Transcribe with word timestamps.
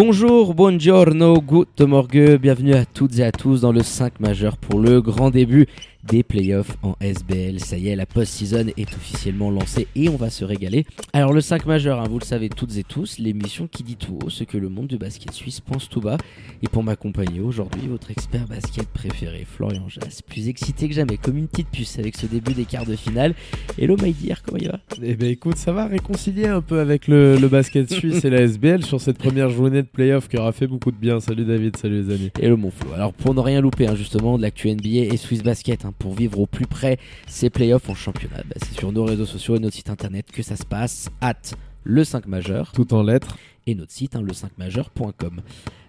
Bonjour, 0.00 0.54
buongiorno, 0.54 1.40
good 1.40 1.66
morgue, 1.80 2.38
bienvenue 2.40 2.74
à 2.74 2.84
toutes 2.84 3.18
et 3.18 3.24
à 3.24 3.32
tous 3.32 3.62
dans 3.62 3.72
le 3.72 3.82
5 3.82 4.20
majeur 4.20 4.56
pour 4.56 4.78
le 4.78 5.02
grand 5.02 5.30
début 5.30 5.66
des 6.10 6.22
playoffs 6.22 6.76
en 6.82 6.96
SBL. 7.00 7.60
Ça 7.60 7.76
y 7.76 7.88
est, 7.88 7.96
la 7.96 8.06
post-season 8.06 8.66
est 8.76 8.94
officiellement 8.94 9.50
lancée 9.50 9.86
et 9.94 10.08
on 10.08 10.16
va 10.16 10.30
se 10.30 10.44
régaler. 10.44 10.86
Alors 11.12 11.32
le 11.32 11.40
5 11.40 11.66
majeur, 11.66 12.00
hein, 12.00 12.06
vous 12.10 12.18
le 12.18 12.24
savez 12.24 12.48
toutes 12.48 12.76
et 12.76 12.84
tous, 12.84 13.18
l'émission 13.18 13.66
qui 13.66 13.82
dit 13.82 13.96
tout 13.96 14.18
haut 14.24 14.30
ce 14.30 14.44
que 14.44 14.58
le 14.58 14.68
monde 14.68 14.86
du 14.86 14.98
basket 14.98 15.32
suisse 15.32 15.60
pense 15.60 15.88
tout 15.88 16.00
bas. 16.00 16.16
Et 16.62 16.68
pour 16.68 16.82
m'accompagner 16.82 17.40
aujourd'hui, 17.40 17.86
votre 17.88 18.10
expert 18.10 18.46
basket 18.46 18.88
préféré, 18.88 19.46
Florian 19.48 19.88
Jass, 19.88 20.22
plus 20.22 20.48
excité 20.48 20.88
que 20.88 20.94
jamais, 20.94 21.16
comme 21.16 21.36
une 21.36 21.48
petite 21.48 21.68
puce 21.68 21.98
avec 21.98 22.16
ce 22.16 22.26
début 22.26 22.52
des 22.52 22.64
quarts 22.64 22.86
de 22.86 22.96
finale. 22.96 23.34
Hello 23.78 23.96
my 24.02 24.12
dear, 24.12 24.42
comment 24.42 24.58
il 24.58 24.68
va? 24.68 24.80
Eh 25.02 25.14
ben 25.14 25.28
écoute, 25.28 25.56
ça 25.56 25.72
va 25.72 25.86
réconcilier 25.86 26.46
un 26.46 26.60
peu 26.60 26.80
avec 26.80 27.06
le, 27.08 27.36
le 27.36 27.48
basket 27.48 27.92
suisse 27.92 28.24
et 28.24 28.30
la 28.30 28.42
SBL 28.42 28.84
sur 28.84 29.00
cette 29.00 29.18
première 29.18 29.50
journée 29.50 29.82
de 29.82 29.88
playoffs 29.88 30.28
qui 30.28 30.36
aura 30.38 30.52
fait 30.52 30.66
beaucoup 30.66 30.90
de 30.90 30.96
bien. 30.96 31.20
Salut 31.20 31.44
David, 31.44 31.76
salut 31.76 32.02
les 32.02 32.14
amis. 32.14 32.30
Hello 32.40 32.56
mon 32.56 32.70
Flo. 32.70 32.92
Alors 32.94 33.12
pour 33.12 33.34
ne 33.34 33.40
rien 33.40 33.60
louper 33.60 33.86
hein, 33.86 33.94
justement 33.94 34.36
de 34.36 34.42
l'actu 34.42 34.70
NBA 34.70 35.12
et 35.12 35.16
Swiss 35.16 35.42
Basket, 35.42 35.84
hein, 35.84 35.92
pour 35.98 36.14
vivre 36.14 36.38
au 36.40 36.46
plus 36.46 36.66
près 36.66 36.98
ces 37.26 37.50
playoffs 37.50 37.88
en 37.88 37.94
championnat, 37.94 38.42
bah, 38.48 38.54
c'est 38.62 38.78
sur 38.78 38.92
nos 38.92 39.04
réseaux 39.04 39.26
sociaux 39.26 39.56
et 39.56 39.58
notre 39.58 39.76
site 39.76 39.90
internet 39.90 40.26
que 40.32 40.42
ça 40.42 40.56
se 40.56 40.64
passe. 40.64 41.10
Hâte 41.22 41.54
le 41.84 42.04
5 42.04 42.26
majeur 42.26 42.72
Tout 42.72 42.92
en 42.92 43.02
lettres. 43.02 43.38
et 43.66 43.74
notre 43.74 43.92
site, 43.92 44.14
hein, 44.16 44.22
le5majeur.com. 44.22 45.40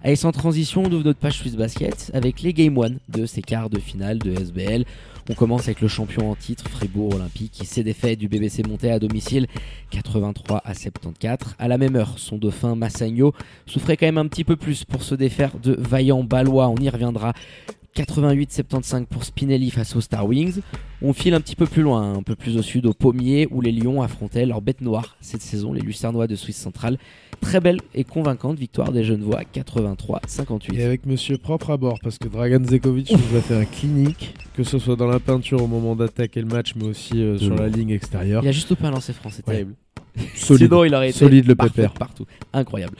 Allez, 0.03 0.15
sans 0.15 0.31
transition, 0.31 0.83
on 0.83 0.91
ouvre 0.91 1.03
notre 1.03 1.19
page 1.19 1.39
Swiss 1.39 1.55
Basket 1.57 2.11
avec 2.13 2.41
les 2.41 2.53
Game 2.53 2.77
1 2.77 2.91
de 3.09 3.25
ces 3.25 3.41
quarts 3.41 3.69
de 3.69 3.79
finale 3.79 4.19
de 4.19 4.31
SBL. 4.31 4.85
On 5.29 5.33
commence 5.33 5.63
avec 5.63 5.81
le 5.81 5.87
champion 5.87 6.31
en 6.31 6.35
titre, 6.35 6.69
Fribourg 6.69 7.15
Olympique, 7.15 7.51
qui 7.51 7.65
s'est 7.65 7.83
défait 7.83 8.15
du 8.15 8.27
BBC 8.29 8.63
Monté 8.63 8.91
à 8.91 8.99
domicile 8.99 9.47
83 9.91 10.61
à 10.63 10.73
74. 10.73 11.55
À 11.59 11.67
la 11.67 11.77
même 11.77 11.95
heure, 11.95 12.17
son 12.17 12.37
dauphin 12.37 12.75
Massagno 12.75 13.33
souffrait 13.65 13.97
quand 13.97 14.07
même 14.07 14.17
un 14.17 14.27
petit 14.27 14.43
peu 14.43 14.55
plus 14.55 14.85
pour 14.85 15.03
se 15.03 15.15
défaire 15.15 15.57
de 15.61 15.75
vaillants 15.77 16.23
Balois. 16.23 16.69
On 16.69 16.77
y 16.77 16.89
reviendra. 16.89 17.33
88-75 17.95 19.05
pour 19.05 19.23
Spinelli 19.23 19.69
face 19.71 19.95
aux 19.95 20.01
Star 20.01 20.25
Wings. 20.27 20.59
On 21.01 21.13
file 21.13 21.33
un 21.33 21.41
petit 21.41 21.55
peu 21.55 21.65
plus 21.65 21.81
loin, 21.81 22.13
un 22.15 22.23
peu 22.23 22.35
plus 22.35 22.57
au 22.57 22.61
sud, 22.61 22.85
au 22.85 22.93
Pommier, 22.93 23.47
où 23.51 23.61
les 23.61 23.71
Lions 23.71 24.01
affrontaient 24.01 24.45
leur 24.45 24.61
bête 24.61 24.81
noire 24.81 25.15
cette 25.21 25.41
saison, 25.41 25.73
les 25.73 25.81
Lucernois 25.81 26.27
de 26.27 26.35
Suisse 26.35 26.57
centrale. 26.57 26.97
Très 27.41 27.61
belle 27.61 27.79
et 27.95 28.03
convaincante 28.03 28.57
victoire 28.59 28.91
des 28.91 29.03
Genevois, 29.05 29.41
83-58. 29.53 30.73
Et 30.75 30.83
avec 30.83 31.05
Monsieur 31.05 31.37
Propre 31.37 31.71
à 31.71 31.77
bord, 31.77 31.97
parce 32.03 32.17
que 32.17 32.27
Dragan 32.27 32.63
Zekovic 32.65 33.11
nous 33.11 33.37
a 33.37 33.41
fait 33.41 33.55
un 33.55 33.65
clinique, 33.65 34.33
que 34.55 34.63
ce 34.63 34.77
soit 34.77 34.97
dans 34.97 35.07
la 35.07 35.19
peinture 35.19 35.63
au 35.63 35.67
moment 35.67 35.95
d'attaquer 35.95 36.41
le 36.41 36.47
match, 36.47 36.73
mais 36.75 36.85
aussi 36.85 37.21
euh, 37.21 37.37
sur 37.37 37.55
la 37.55 37.69
ligne 37.69 37.91
extérieure. 37.91 38.43
Il 38.43 38.49
a 38.49 38.51
juste 38.51 38.75
pas 38.75 38.87
un 38.87 38.91
lancer 38.91 39.13
franc, 39.13 39.29
c'est 39.31 39.47
Ouais. 39.47 39.53
terrible. 39.53 39.75
Solide. 40.35 40.67
Sinon, 40.67 40.83
il 40.83 40.95
aurait 40.95 41.09
été 41.09 41.19
Solide 41.19 41.47
le 41.47 41.55
pépère. 41.55 41.93
partout. 41.93 42.25
Incroyable. 42.53 42.95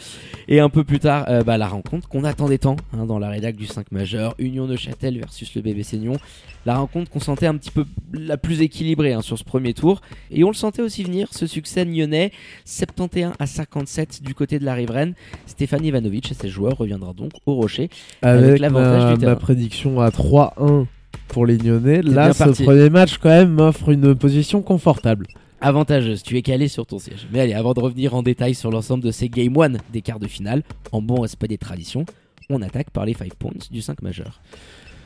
Et 0.47 0.59
un 0.59 0.69
peu 0.69 0.83
plus 0.83 0.99
tard, 0.99 1.25
euh, 1.29 1.43
bah, 1.43 1.57
la 1.57 1.67
rencontre 1.67 2.07
qu'on 2.07 2.23
attendait 2.23 2.57
tant 2.57 2.75
hein, 2.93 3.05
dans 3.05 3.19
la 3.19 3.29
rédac 3.29 3.55
du 3.55 3.65
5 3.65 3.91
majeur, 3.91 4.35
Union 4.39 4.67
de 4.67 4.75
Châtel 4.75 5.17
versus 5.19 5.53
le 5.55 5.61
bébé 5.61 5.83
Seignon. 5.83 6.17
La 6.65 6.77
rencontre 6.77 7.09
qu'on 7.09 7.19
sentait 7.19 7.47
un 7.47 7.55
petit 7.55 7.71
peu 7.71 7.85
la 8.13 8.37
plus 8.37 8.61
équilibrée 8.61 9.13
hein, 9.13 9.21
sur 9.21 9.37
ce 9.37 9.43
premier 9.43 9.73
tour. 9.73 10.01
Et 10.31 10.43
on 10.43 10.49
le 10.49 10.53
sentait 10.55 10.81
aussi 10.81 11.03
venir, 11.03 11.27
ce 11.31 11.47
succès 11.47 11.85
nyonnais, 11.85 12.31
71 12.65 13.33
à 13.39 13.45
57 13.45 14.21
du 14.23 14.33
côté 14.33 14.59
de 14.59 14.65
la 14.65 14.73
riveraine. 14.73 15.13
Stéphane 15.45 15.85
Ivanovic 15.85 16.31
et 16.31 16.33
ses 16.33 16.49
joueurs 16.49 16.77
reviendra 16.77 17.13
donc 17.13 17.31
au 17.45 17.55
Rocher. 17.55 17.89
avec 18.21 18.43
Avec, 18.43 18.59
l'avantage 18.59 19.03
ma, 19.03 19.13
du 19.13 19.19
terrain. 19.19 19.31
ma 19.31 19.35
prédiction 19.37 20.01
à 20.01 20.09
3-1 20.09 20.85
pour 21.27 21.45
les 21.45 21.57
Nyonnais. 21.57 22.01
Là, 22.01 22.33
ce 22.33 22.39
parti. 22.43 22.63
premier 22.63 22.89
match, 22.89 23.17
quand 23.17 23.29
même, 23.29 23.51
m'offre 23.51 23.89
une 23.89 24.15
position 24.15 24.61
confortable. 24.61 25.27
Avantageuse, 25.61 26.23
tu 26.23 26.37
es 26.37 26.41
calé 26.41 26.69
sur 26.69 26.85
ton 26.85 26.99
siège. 26.99 27.27
Mais 27.33 27.41
allez, 27.41 27.53
avant 27.53 27.73
de 27.73 27.81
revenir 27.81 28.13
en 28.13 28.23
détail 28.23 28.55
sur 28.55 28.71
l'ensemble 28.71 29.03
de 29.03 29.11
ces 29.11 29.27
Game 29.27 29.57
1 29.57 29.71
des 29.91 30.01
quarts 30.01 30.19
de 30.19 30.27
finale, 30.27 30.63
en 30.93 31.01
bon 31.01 31.19
respect 31.19 31.49
des 31.49 31.57
traditions, 31.57 32.05
on 32.49 32.61
attaque 32.61 32.91
par 32.91 33.05
les 33.05 33.13
5 33.13 33.35
points 33.35 33.51
du 33.69 33.81
5 33.81 34.01
majeur. 34.01 34.39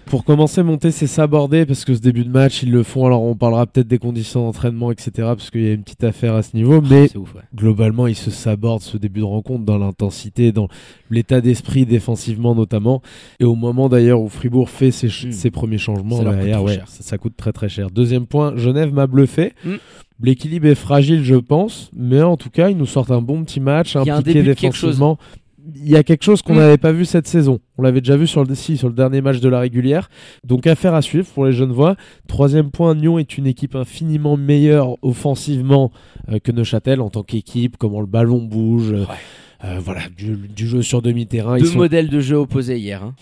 Pour 0.06 0.26
commencer, 0.26 0.62
monter, 0.64 0.92
c'est 0.92 1.08
s'aborder 1.08 1.66
parce 1.66 1.86
que 1.86 1.96
ce 1.96 2.00
début 2.00 2.24
de 2.24 2.30
match, 2.30 2.62
ils 2.62 2.72
le 2.72 2.84
font. 2.84 3.06
Alors, 3.06 3.24
on 3.24 3.36
parlera 3.36 3.66
peut-être 3.66 3.88
des 3.88 3.98
conditions 3.98 4.44
d'entraînement, 4.46 4.92
etc. 4.92 5.12
Parce 5.18 5.50
qu'il 5.50 5.64
y 5.64 5.70
a 5.70 5.74
une 5.74 5.84
petite 5.84 6.04
affaire 6.04 6.36
à 6.36 6.44
ce 6.44 6.56
niveau. 6.56 6.82
Mais 6.82 7.16
ouf, 7.18 7.34
ouais. 7.36 7.42
globalement, 7.56 8.06
ils 8.08 8.16
se 8.16 8.30
sabordent 8.30 8.82
ce 8.82 8.98
début 8.98 9.22
de 9.22 9.26
rencontre 9.26 9.64
dans 9.66 9.78
l'intensité, 9.78 10.52
dans 10.52 10.68
l'état 11.10 11.42
d'esprit 11.42 11.86
défensivement 11.86 12.54
notamment. 12.56 13.02
Et 13.40 13.46
au 13.46 13.56
moment 13.56 13.90
d'ailleurs 13.90 14.22
où 14.22 14.30
Fribourg 14.30 14.70
fait 14.70 14.92
ses, 14.92 15.08
Mm. 15.08 15.32
ses 15.32 15.52
premiers 15.52 15.78
changements, 15.78 16.18
Ça 16.18 16.24
coûte 16.26 16.34
derrière, 16.36 16.58
trop 16.58 16.68
ouais, 16.68 16.76
cher. 16.76 16.88
ça, 16.88 17.04
ça 17.04 17.18
coûte 17.18 17.34
très 17.38 17.52
très 17.54 17.70
cher. 17.70 17.90
Deuxième 17.90 18.26
point, 18.26 18.56
Genève 18.56 18.94
m'a 18.94 19.08
bluffé. 19.08 19.54
Mm. 19.66 19.76
L'équilibre 20.22 20.68
est 20.68 20.76
fragile, 20.76 21.24
je 21.24 21.36
pense, 21.36 21.90
mais 21.96 22.22
en 22.22 22.38
tout 22.38 22.50
cas, 22.50 22.70
ils 22.70 22.78
nous 22.78 22.86
sortent 22.86 23.12
un 23.12 23.22
bon 23.22 23.44
petit 23.44 23.60
match, 23.60 23.96
un 23.96 24.02
impliqué 24.02 24.44
défensivement. 24.44 25.18
Il 25.76 25.90
y 25.90 25.96
a 25.96 26.04
quelque 26.04 26.24
chose 26.24 26.42
qu'on 26.42 26.54
Mm. 26.56 26.58
n'avait 26.58 26.78
pas 26.78 26.92
vu 26.92 27.06
cette 27.06 27.28
saison. 27.28 27.60
On 27.78 27.84
l'avait 27.84 28.02
déjà 28.02 28.18
vu 28.18 28.28
sur 28.28 28.44
le, 28.44 28.54
si, 28.56 28.76
sur 28.78 28.88
le 28.90 28.94
dernier 28.94 29.22
match 29.22 29.40
de 29.40 29.48
la 29.50 29.60
régulière. 29.60 30.10
Donc 30.44 30.68
affaire 30.68 30.94
à 30.94 31.02
suivre 31.02 31.26
pour 31.34 31.46
les 31.46 31.54
Genevois. 31.54 31.96
Troisième 32.28 32.70
point, 32.72 32.96
Nyon 32.96 33.18
est 33.20 33.38
une 33.38 33.48
équipe 33.48 33.76
infiniment 33.76 34.36
meilleure 34.36 34.98
offensivement 35.02 35.92
euh, 36.30 36.40
que 36.40 36.52
Neuchâtel 36.52 37.00
en 37.02 37.10
tant 37.10 37.24
qu'équipe, 37.24 37.78
comment 37.78 38.02
le 38.02 38.08
ballon 38.08 38.42
bouge. 38.42 38.92
euh, 38.94 39.06
euh, 39.64 39.80
voilà, 39.80 40.02
du, 40.18 40.36
du 40.36 40.68
jeu 40.68 40.82
sur 40.82 41.02
demi-terrain. 41.02 41.58
Ils 41.58 41.62
Deux 41.64 41.70
sont- 41.70 41.78
modèles 41.78 42.10
de 42.10 42.20
jeu 42.20 42.36
opposés 42.36 42.78
hier. 42.78 43.02
hein. 43.04 43.14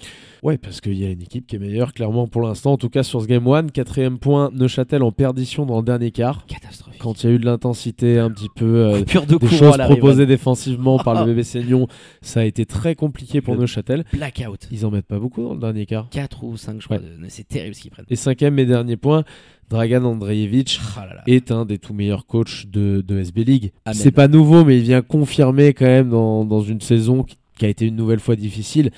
Ouais, 0.44 0.58
parce 0.58 0.82
qu'il 0.82 0.98
y 0.98 1.06
a 1.06 1.10
une 1.10 1.22
équipe 1.22 1.46
qui 1.46 1.56
est 1.56 1.60
meilleure, 1.60 1.94
clairement, 1.94 2.28
pour 2.28 2.42
l'instant. 2.42 2.72
En 2.72 2.78
tout 2.78 2.90
cas, 2.90 3.04
sur 3.04 3.22
ce 3.22 3.28
Game 3.28 3.48
1. 3.48 3.68
Quatrième 3.68 4.18
point, 4.18 4.50
Neuchâtel 4.52 5.04
en 5.04 5.12
perdition 5.12 5.68
dans 5.68 5.78
le 5.78 5.84
dernier 5.84 6.10
quart. 6.10 6.48
Catastrophique. 6.48 7.00
Quand 7.00 7.24
il 7.24 7.30
y 7.30 7.34
a 7.34 7.36
eu 7.36 7.40
de 7.40 7.46
l'intensité, 7.46 8.18
un 8.18 8.32
petit 8.32 8.50
peu 8.56 8.88
euh, 8.88 9.04
Pure 9.06 9.28
de 9.28 9.36
des 9.36 9.48
choses 9.48 9.78
proposées 9.78 10.26
défensivement 10.26 10.98
par 10.98 11.20
le 11.20 11.26
bébé 11.32 11.44
Seignon, 11.44 11.88
ça 12.24 12.40
a 12.40 12.44
été 12.46 12.66
très 12.66 12.96
compliqué 12.96 13.40
pour 13.42 13.54
Le- 13.54 13.62
Neuchâtel. 13.62 14.04
Blackout. 14.14 14.68
Ils 14.72 14.84
en 14.84 14.90
mettent 14.90 15.06
pas 15.06 15.20
beaucoup 15.20 15.44
dans 15.44 15.54
le 15.54 15.60
dernier 15.60 15.86
quart. 15.86 16.10
4 16.10 16.44
ou 16.44 16.58
5, 16.58 16.78
je 16.82 16.86
crois. 16.86 16.98
Ouais. 16.98 17.04
C'est 17.30 17.48
terrible 17.48 17.76
ce 17.76 17.82
qu'ils 17.82 17.92
prennent. 17.92 18.06
Et 18.10 18.16
cinquième 18.16 18.58
et 18.58 18.66
dernier 18.66 18.98
point, 18.98 19.24
Dragan 19.70 20.04
Andreevich 20.04 20.80
là 20.98 21.06
là. 21.18 21.22
est 21.28 21.52
un 21.52 21.66
des 21.66 21.78
tout 21.78 21.94
meilleurs 21.94 22.26
coachs 22.26 22.66
de, 22.68 23.04
de 23.08 23.20
SB 23.20 23.44
League. 23.44 23.72
C'est 23.94 24.10
pas 24.12 24.28
nouveau, 24.28 24.66
mais 24.66 24.78
il 24.78 24.84
vient 24.84 25.04
confirmer 25.04 25.74
quand 25.76 25.86
même 25.86 26.10
dans, 26.10 26.46
dans 26.46 26.62
une 26.62 26.82
saison 26.82 27.22
qui, 27.24 27.38
qui 27.60 27.66
a 27.66 27.70
été 27.70 27.86
une 27.86 27.96
nouvelle 27.96 28.20
fois 28.20 28.36
difficile 28.36 28.90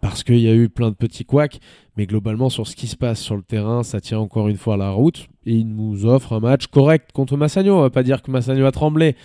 parce 0.00 0.22
qu'il 0.24 0.38
y 0.40 0.48
a 0.48 0.54
eu 0.54 0.68
plein 0.68 0.90
de 0.90 0.94
petits 0.96 1.24
couacs. 1.24 1.58
Mais 1.96 2.06
globalement, 2.06 2.50
sur 2.50 2.66
ce 2.66 2.76
qui 2.76 2.86
se 2.86 2.96
passe 2.96 3.20
sur 3.20 3.36
le 3.36 3.42
terrain, 3.42 3.82
ça 3.82 4.00
tient 4.00 4.18
encore 4.18 4.48
une 4.48 4.56
fois 4.58 4.76
la 4.76 4.90
route. 4.90 5.28
Et 5.46 5.54
il 5.54 5.68
nous 5.74 6.04
offre 6.06 6.32
un 6.34 6.40
match 6.40 6.66
correct 6.66 7.10
contre 7.12 7.36
Massagno. 7.36 7.76
On 7.76 7.80
va 7.80 7.90
pas 7.90 8.02
dire 8.02 8.22
que 8.22 8.30
Massagno 8.30 8.66
a 8.66 8.72
tremblé, 8.72 9.16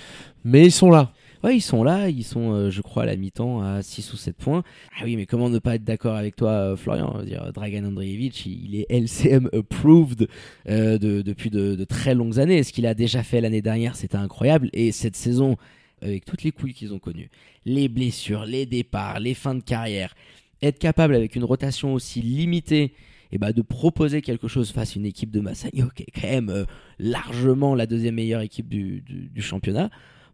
mais 0.43 0.65
ils 0.65 0.71
sont 0.71 0.89
là. 0.89 1.11
Ouais, 1.43 1.57
ils 1.57 1.61
sont 1.61 1.83
là, 1.83 2.07
ils 2.07 2.23
sont, 2.23 2.53
euh, 2.53 2.69
je 2.69 2.81
crois, 2.83 3.01
à 3.01 3.05
la 3.07 3.15
mi-temps 3.15 3.61
à 3.63 3.81
6 3.81 4.13
ou 4.13 4.15
7 4.15 4.37
points. 4.37 4.61
Ah 4.95 5.01
oui, 5.05 5.15
mais 5.15 5.25
comment 5.25 5.49
ne 5.49 5.57
pas 5.57 5.73
être 5.73 5.83
d'accord 5.83 6.15
avec 6.15 6.35
toi, 6.35 6.49
euh, 6.51 6.75
Florian? 6.75 7.15
Dragan 7.51 7.83
Andreevich, 7.85 8.45
il 8.45 8.75
est 8.75 8.85
LCM 8.91 9.49
approved 9.51 10.27
euh, 10.69 10.99
de- 10.99 11.23
depuis 11.23 11.49
de, 11.49 11.73
de 11.75 11.83
très 11.83 12.13
longues 12.13 12.39
années. 12.39 12.61
Ce 12.61 12.71
qu'il 12.71 12.85
a 12.85 12.93
déjà 12.93 13.23
fait 13.23 13.41
l'année 13.41 13.63
dernière, 13.63 13.95
c'était 13.95 14.17
incroyable. 14.17 14.69
Et 14.73 14.91
cette 14.91 15.15
saison, 15.15 15.57
avec 16.03 16.25
toutes 16.25 16.43
les 16.43 16.51
couilles 16.51 16.75
qu'ils 16.75 16.93
ont 16.93 16.99
connues, 16.99 17.31
les 17.65 17.89
blessures, 17.89 18.45
les 18.45 18.67
départs, 18.67 19.19
les 19.19 19.33
fins 19.33 19.55
de 19.55 19.63
carrière, 19.63 20.13
être 20.61 20.79
capable 20.79 21.15
avec 21.15 21.35
une 21.35 21.43
rotation 21.43 21.93
aussi 21.93 22.21
limitée 22.21 22.93
et 23.31 23.37
bah, 23.37 23.53
de 23.53 23.61
proposer 23.61 24.21
quelque 24.21 24.47
chose 24.47 24.71
face 24.71 24.95
à 24.95 24.99
une 24.99 25.05
équipe 25.05 25.31
de 25.31 25.39
Massagno 25.39 25.87
qui 25.95 26.03
est 26.03 26.21
quand 26.21 26.27
même 26.29 26.49
euh, 26.49 26.65
largement 26.99 27.75
la 27.75 27.85
deuxième 27.85 28.15
meilleure 28.15 28.41
équipe 28.41 28.67
du, 28.67 29.01
du- 29.01 29.29
du 29.29 29.41
championnat. 29.41 29.89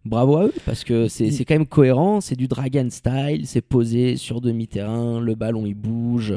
Bravo 0.06 0.38
à 0.38 0.46
eux 0.46 0.54
parce 0.66 0.84
que 0.84 1.08
c'est 1.08 1.30
quand 1.46 1.56
même 1.56 1.66
cohérent, 1.68 2.22
c'est 2.22 2.36
du 2.36 2.48
Dragon 2.48 2.88
style, 2.90 3.42
c'est 3.46 3.62
posé 3.62 4.16
sur 4.16 4.40
demi-terrain, 4.42 5.20
le 5.20 5.36
ballon 5.36 5.66
il 5.66 5.74
bouge. 5.76 6.36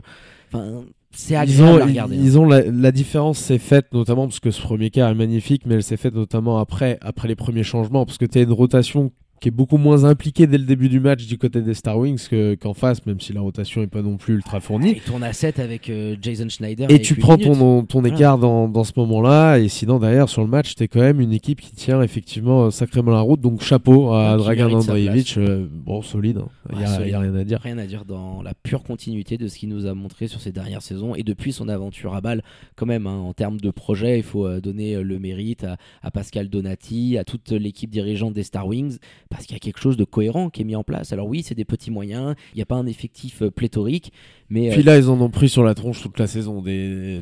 Enfin, 0.48 0.82
c'est 1.12 1.34
Ils 1.34 1.36
agréable 1.36 1.62
ont, 1.78 1.82
à 1.82 1.86
regarder. 1.86 2.16
hein. 2.16 2.20
ils 2.22 2.38
ont 2.38 2.46
la, 2.46 2.62
la 2.62 2.92
différence 2.92 3.38
s'est 3.38 3.58
faite 3.58 3.92
notamment 3.92 4.26
parce 4.26 4.40
que 4.40 4.50
ce 4.50 4.60
premier 4.60 4.90
quart 4.90 5.10
est 5.10 5.14
magnifique, 5.14 5.62
mais 5.66 5.76
elle 5.76 5.82
s'est 5.84 5.96
faite 5.96 6.14
notamment 6.14 6.58
après, 6.58 6.98
après 7.00 7.28
les 7.28 7.36
premiers 7.36 7.62
changements, 7.62 8.04
parce 8.04 8.18
que 8.18 8.24
tu 8.26 8.38
as 8.38 8.42
une 8.42 8.52
rotation 8.52 9.12
qui 9.40 9.48
est 9.48 9.52
beaucoup 9.52 9.78
moins 9.78 10.04
impliqué 10.04 10.46
dès 10.46 10.58
le 10.58 10.64
début 10.64 10.88
du 10.88 11.00
match 11.00 11.26
du 11.26 11.38
côté 11.38 11.62
des 11.62 11.74
Star 11.74 11.98
Wings 11.98 12.28
que- 12.28 12.54
qu'en 12.56 12.74
face, 12.74 13.04
même 13.06 13.20
si 13.20 13.32
la 13.32 13.40
rotation 13.40 13.82
est 13.82 13.86
pas 13.86 14.02
non 14.02 14.16
plus 14.18 14.34
ultra 14.34 14.60
fournie. 14.60 14.92
Il 14.96 15.00
tourne 15.00 15.22
à 15.22 15.32
7 15.32 15.58
avec 15.58 15.88
euh, 15.88 16.14
Jason 16.20 16.48
Schneider. 16.48 16.90
Et 16.90 17.00
tu 17.00 17.14
prends 17.14 17.38
ton, 17.38 17.84
ton 17.84 18.00
Voilà. 18.00 18.14
écart 18.14 18.38
dans, 18.38 18.68
dans 18.68 18.84
ce 18.84 18.92
moment-là, 18.96 19.56
et 19.58 19.68
sinon 19.68 19.98
derrière 19.98 20.28
sur 20.28 20.42
le 20.42 20.48
match, 20.48 20.74
t'es 20.74 20.88
quand 20.88 21.00
même 21.00 21.20
une 21.20 21.32
équipe 21.32 21.60
qui 21.60 21.72
tient 21.72 22.02
effectivement 22.02 22.70
sacrément 22.70 23.12
la 23.12 23.20
route, 23.20 23.40
donc 23.40 23.62
chapeau 23.62 24.12
à 24.12 24.34
qui 24.36 24.44
Dragan 24.44 24.72
Andreevich, 24.74 25.38
euh, 25.38 25.66
bon 25.70 26.02
solide, 26.02 26.38
hein. 26.38 26.48
il 26.70 26.76
Ouais, 26.76 26.82
y, 27.10 27.14
a, 27.14 27.18
rien 27.20 27.34
à 27.34 27.44
dire. 27.44 27.60
Rien 27.60 27.78
à 27.78 27.86
dire 27.86 28.04
dans 28.04 28.42
la 28.42 28.52
pure 28.54 28.82
continuité 28.82 29.38
de 29.38 29.48
ce 29.48 29.56
qu'il 29.58 29.70
nous 29.70 29.86
a 29.86 29.94
montré 29.94 30.28
sur 30.28 30.40
ces 30.40 30.52
dernières 30.52 30.82
saisons 30.82 31.14
et 31.14 31.22
depuis 31.22 31.52
son 31.52 31.68
aventure 31.68 32.14
à 32.14 32.20
balle 32.20 32.42
quand 32.76 32.86
même 32.86 33.06
hein, 33.06 33.18
en 33.18 33.32
termes 33.32 33.58
de 33.58 33.70
projet 33.70 34.18
il 34.18 34.22
faut 34.22 34.46
euh, 34.46 34.60
donner 34.60 35.02
le 35.02 35.18
mérite 35.18 35.64
à, 35.64 35.76
à 36.02 36.10
Pascal 36.10 36.48
Donati 36.48 37.16
à 37.18 37.24
toute 37.24 37.50
l'équipe 37.52 37.90
dirigeante 37.90 38.34
des 38.34 38.42
Star 38.42 38.66
Wings 38.66 38.98
parce 39.30 39.46
qu'il 39.46 39.54
y 39.54 39.56
a 39.56 39.60
quelque 39.60 39.80
chose 39.80 39.96
de 39.96 40.04
cohérent 40.04 40.50
qui 40.50 40.60
est 40.60 40.64
mis 40.64 40.76
en 40.76 40.84
place 40.84 41.12
alors 41.12 41.26
oui 41.26 41.42
c'est 41.42 41.54
des 41.54 41.64
petits 41.64 41.90
moyens 41.90 42.34
il 42.52 42.56
n'y 42.56 42.62
a 42.62 42.66
pas 42.66 42.76
un 42.76 42.86
effectif 42.86 43.42
euh, 43.42 43.50
pléthorique 43.50 44.12
mais 44.52 44.70
euh, 44.70 44.74
Puis 44.74 44.82
là, 44.82 44.98
ils 44.98 45.08
en 45.08 45.20
ont 45.20 45.30
pris 45.30 45.48
sur 45.48 45.62
la 45.62 45.74
tronche 45.74 46.02
toute 46.02 46.18
la 46.18 46.26
saison, 46.26 46.60
des, 46.60 47.20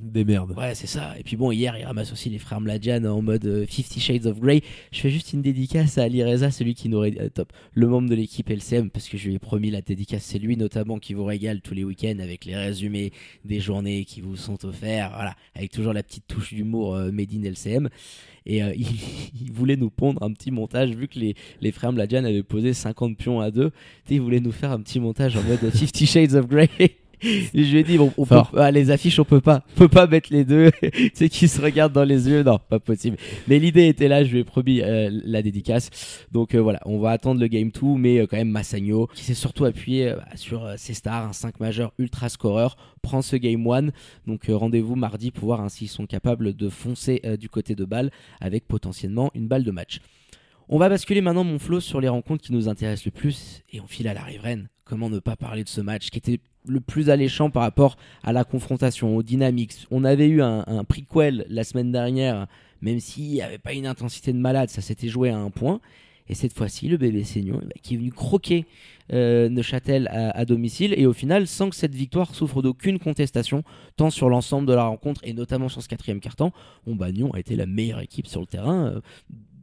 des 0.00 0.24
merdes. 0.24 0.54
Ouais, 0.56 0.74
c'est 0.74 0.86
ça. 0.86 1.14
Et 1.18 1.22
puis 1.22 1.36
bon, 1.36 1.52
hier, 1.52 1.76
il 1.78 1.84
ramasse 1.84 2.10
aussi 2.10 2.30
les 2.30 2.38
frères 2.38 2.58
Mladjan 2.62 3.04
en 3.04 3.20
mode 3.20 3.44
euh, 3.44 3.66
Fifty 3.66 4.00
Shades 4.00 4.24
of 4.24 4.40
Grey. 4.40 4.62
Je 4.90 5.00
fais 5.00 5.10
juste 5.10 5.34
une 5.34 5.42
dédicace 5.42 5.98
à 5.98 6.04
Ali 6.04 6.24
Reza, 6.24 6.50
celui 6.50 6.72
qui 6.72 6.88
nous 6.88 6.98
ré- 7.00 7.14
euh, 7.20 7.28
top, 7.28 7.52
le 7.74 7.86
membre 7.86 8.08
de 8.08 8.14
l'équipe 8.14 8.48
LCM, 8.48 8.88
parce 8.88 9.10
que 9.10 9.18
je 9.18 9.28
lui 9.28 9.34
ai 9.34 9.38
promis 9.38 9.70
la 9.70 9.82
dédicace. 9.82 10.22
C'est 10.24 10.38
lui 10.38 10.56
notamment 10.56 10.98
qui 10.98 11.12
vous 11.12 11.24
régale 11.26 11.60
tous 11.60 11.74
les 11.74 11.84
week-ends 11.84 12.16
avec 12.18 12.46
les 12.46 12.56
résumés 12.56 13.12
des 13.44 13.60
journées 13.60 14.06
qui 14.06 14.22
vous 14.22 14.36
sont 14.36 14.64
offerts. 14.64 15.10
Voilà, 15.14 15.34
avec 15.54 15.70
toujours 15.72 15.92
la 15.92 16.02
petite 16.02 16.26
touche 16.28 16.54
d'humour 16.54 16.94
euh, 16.94 17.12
made 17.12 17.34
in 17.34 17.42
LCM. 17.42 17.90
Et 18.46 18.62
euh, 18.62 18.72
il, 18.76 19.52
voulait 19.52 19.76
nous 19.76 19.90
pondre 19.90 20.22
un 20.22 20.32
petit 20.32 20.50
montage, 20.50 20.90
vu 20.90 21.08
que 21.08 21.18
les, 21.18 21.34
les 21.60 21.72
frères 21.72 21.92
Mladjan 21.92 22.24
avaient 22.24 22.42
posé 22.42 22.72
50 22.72 23.16
pions 23.16 23.40
à 23.40 23.50
deux. 23.50 23.70
Il 24.08 24.20
voulait 24.20 24.40
nous 24.40 24.52
faire 24.52 24.72
un 24.72 24.80
petit 24.80 25.00
montage 25.00 25.36
en 25.36 25.42
mode 25.42 25.70
Fifty 25.74 26.06
Shades 26.06 26.34
of 26.34 26.46
Grey. 26.46 26.68
Je 27.54 27.72
lui 27.72 27.78
ai 27.78 27.84
dit, 27.84 27.98
bon, 27.98 28.12
on 28.16 28.24
peut, 28.24 28.36
ah, 28.56 28.70
les 28.70 28.90
affiches, 28.90 29.18
on 29.18 29.24
peut 29.24 29.40
pas, 29.40 29.64
on 29.76 29.78
peut 29.78 29.88
pas 29.88 30.06
mettre 30.06 30.32
les 30.32 30.44
deux. 30.44 30.70
tu 30.82 31.10
sais, 31.14 31.28
qui 31.28 31.48
se 31.48 31.60
regardent 31.60 31.92
dans 31.92 32.04
les 32.04 32.28
yeux, 32.28 32.42
non, 32.42 32.58
pas 32.58 32.78
possible. 32.78 33.16
Mais 33.48 33.58
l'idée 33.58 33.88
était 33.88 34.08
là, 34.08 34.24
je 34.24 34.32
lui 34.32 34.38
ai 34.40 34.44
promis 34.44 34.80
euh, 34.80 35.10
la 35.24 35.42
dédicace. 35.42 35.90
Donc 36.32 36.54
euh, 36.54 36.58
voilà, 36.58 36.80
on 36.86 36.98
va 36.98 37.10
attendre 37.10 37.40
le 37.40 37.46
game 37.46 37.70
2, 37.70 37.80
mais 37.96 38.18
euh, 38.18 38.26
quand 38.26 38.36
même 38.36 38.50
Massagno, 38.50 39.06
qui 39.14 39.24
s'est 39.24 39.34
surtout 39.34 39.64
appuyé 39.64 40.08
euh, 40.08 40.16
sur 40.34 40.72
ses 40.76 40.94
stars, 40.94 41.28
un 41.28 41.32
5 41.32 41.60
majeur 41.60 41.92
ultra 41.98 42.28
scoreur, 42.28 42.76
prend 43.02 43.22
ce 43.22 43.36
game 43.36 43.66
1. 43.66 43.88
Donc 44.26 44.46
rendez-vous 44.48 44.96
mardi 44.96 45.30
pour 45.30 45.46
voir 45.46 45.60
hein, 45.60 45.68
s'ils 45.68 45.88
sont 45.88 46.06
capables 46.06 46.54
de 46.54 46.68
foncer 46.68 47.22
du 47.38 47.48
côté 47.48 47.74
de 47.74 47.84
balle 47.84 48.10
avec 48.40 48.66
potentiellement 48.66 49.30
une 49.34 49.48
balle 49.48 49.64
de 49.64 49.70
match. 49.70 50.00
On 50.68 50.78
va 50.78 50.88
basculer 50.88 51.20
maintenant, 51.20 51.44
mon 51.44 51.58
flow, 51.58 51.80
sur 51.80 52.00
les 52.00 52.08
rencontres 52.08 52.44
qui 52.44 52.52
nous 52.52 52.68
intéressent 52.68 53.06
le 53.06 53.10
plus 53.10 53.62
et 53.72 53.80
on 53.80 53.86
file 53.86 54.08
à 54.08 54.14
la 54.14 54.22
riveraine. 54.22 54.68
Comment 54.84 55.10
ne 55.10 55.18
pas 55.18 55.36
parler 55.36 55.64
de 55.64 55.68
ce 55.68 55.80
match 55.80 56.10
qui 56.10 56.18
était 56.18 56.40
le 56.66 56.80
plus 56.80 57.10
alléchant 57.10 57.50
par 57.50 57.62
rapport 57.62 57.96
à 58.22 58.32
la 58.32 58.44
confrontation, 58.44 59.16
aux 59.16 59.22
dynamiques. 59.22 59.86
On 59.90 60.04
avait 60.04 60.28
eu 60.28 60.42
un, 60.42 60.64
un 60.66 60.84
prequel 60.84 61.46
la 61.48 61.64
semaine 61.64 61.92
dernière, 61.92 62.46
même 62.80 63.00
s'il 63.00 63.28
n'y 63.28 63.42
avait 63.42 63.58
pas 63.58 63.72
une 63.72 63.86
intensité 63.86 64.32
de 64.32 64.38
malade, 64.38 64.68
ça 64.68 64.80
s'était 64.80 65.08
joué 65.08 65.30
à 65.30 65.38
un 65.38 65.50
point. 65.50 65.80
Et 66.30 66.34
cette 66.34 66.52
fois-ci, 66.52 66.86
le 66.86 66.96
bébé 66.96 67.24
Seignon 67.24 67.60
bah, 67.60 67.72
qui 67.82 67.94
est 67.94 67.96
venu 67.96 68.12
croquer 68.12 68.66
euh, 69.12 69.48
Neuchâtel 69.48 70.08
à, 70.12 70.44
domicile 70.44 70.94
et 70.96 71.04
au 71.04 71.12
final, 71.12 71.48
sans 71.48 71.70
que 71.70 71.74
cette 71.74 71.94
victoire 71.94 72.36
souffre 72.36 72.62
d'aucune 72.62 73.00
contestation, 73.00 73.64
tant 73.96 74.10
sur 74.10 74.28
l'ensemble 74.28 74.68
de 74.68 74.72
la 74.72 74.84
rencontre 74.84 75.20
et 75.24 75.32
notamment 75.32 75.68
sur 75.68 75.82
ce 75.82 75.88
quatrième 75.88 76.20
quart-temps, 76.20 76.52
bon, 76.86 76.96
Nyon 77.12 77.34
a 77.34 77.40
été 77.40 77.56
la 77.56 77.66
meilleure 77.66 77.98
équipe 77.98 78.28
sur 78.28 78.40
le 78.40 78.46
terrain. 78.46 78.86
euh, 78.86 79.00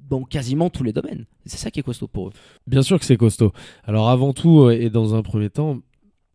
dans 0.09 0.23
quasiment 0.23 0.69
tous 0.69 0.83
les 0.83 0.93
domaines. 0.93 1.25
C'est 1.45 1.57
ça 1.57 1.71
qui 1.71 1.79
est 1.79 1.83
costaud 1.83 2.07
pour 2.07 2.29
eux. 2.29 2.33
Bien 2.65 2.81
sûr 2.81 2.99
que 2.99 3.05
c'est 3.05 3.17
costaud. 3.17 3.51
Alors 3.83 4.09
avant 4.09 4.33
tout, 4.33 4.61
euh, 4.61 4.71
et 4.71 4.89
dans 4.89 5.15
un 5.15 5.21
premier 5.21 5.49
temps, 5.49 5.79